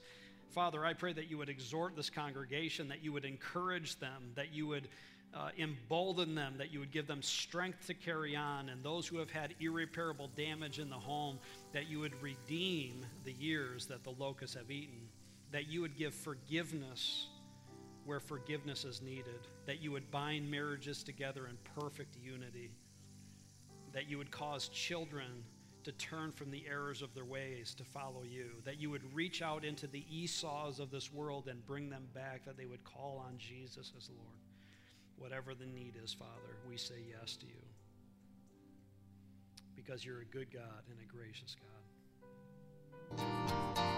Father, 0.49 0.85
I 0.85 0.91
pray 0.91 1.13
that 1.13 1.31
you 1.31 1.37
would 1.37 1.47
exhort 1.47 1.95
this 1.95 2.09
congregation, 2.09 2.89
that 2.89 3.01
you 3.01 3.13
would 3.13 3.23
encourage 3.23 3.97
them, 3.99 4.33
that 4.35 4.51
you 4.51 4.67
would 4.67 4.89
uh, 5.33 5.49
embolden 5.57 6.35
them, 6.35 6.55
that 6.57 6.71
you 6.71 6.79
would 6.79 6.91
give 6.91 7.07
them 7.07 7.21
strength 7.21 7.85
to 7.87 7.93
carry 7.93 8.35
on, 8.35 8.69
and 8.69 8.83
those 8.83 9.07
who 9.07 9.17
have 9.17 9.29
had 9.29 9.53
irreparable 9.59 10.29
damage 10.35 10.79
in 10.79 10.89
the 10.89 10.95
home, 10.95 11.39
that 11.71 11.87
you 11.87 11.99
would 11.99 12.19
redeem 12.21 13.05
the 13.23 13.33
years 13.33 13.85
that 13.85 14.03
the 14.03 14.11
locusts 14.11 14.55
have 14.55 14.71
eaten, 14.71 15.07
that 15.51 15.67
you 15.67 15.81
would 15.81 15.95
give 15.97 16.13
forgiveness 16.13 17.27
where 18.05 18.19
forgiveness 18.19 18.85
is 18.85 19.01
needed, 19.01 19.47
that 19.67 19.81
you 19.81 19.91
would 19.91 20.09
bind 20.09 20.49
marriages 20.49 21.03
together 21.03 21.47
in 21.47 21.57
perfect 21.79 22.15
unity, 22.15 22.71
that 23.93 24.09
you 24.09 24.17
would 24.17 24.31
cause 24.31 24.67
children 24.69 25.43
to 25.83 25.91
turn 25.93 26.31
from 26.31 26.49
the 26.51 26.63
errors 26.67 27.01
of 27.01 27.13
their 27.13 27.25
ways 27.25 27.73
to 27.75 27.83
follow 27.83 28.23
you, 28.23 28.49
that 28.65 28.79
you 28.79 28.89
would 28.89 29.13
reach 29.13 29.41
out 29.41 29.63
into 29.63 29.87
the 29.87 30.03
Esau's 30.11 30.79
of 30.79 30.91
this 30.91 31.13
world 31.13 31.47
and 31.47 31.65
bring 31.65 31.89
them 31.89 32.07
back, 32.13 32.45
that 32.45 32.57
they 32.57 32.65
would 32.65 32.83
call 32.83 33.23
on 33.25 33.37
Jesus 33.37 33.93
as 33.95 34.09
Lord. 34.09 34.48
Whatever 35.19 35.53
the 35.53 35.65
need 35.65 35.93
is, 36.01 36.13
Father, 36.13 36.55
we 36.67 36.77
say 36.77 36.95
yes 37.07 37.35
to 37.37 37.45
you. 37.45 37.61
Because 39.75 40.03
you're 40.05 40.21
a 40.21 40.25
good 40.25 40.51
God 40.51 40.83
and 40.89 40.97
a 40.99 41.05
gracious 41.05 41.55
God. 43.17 43.88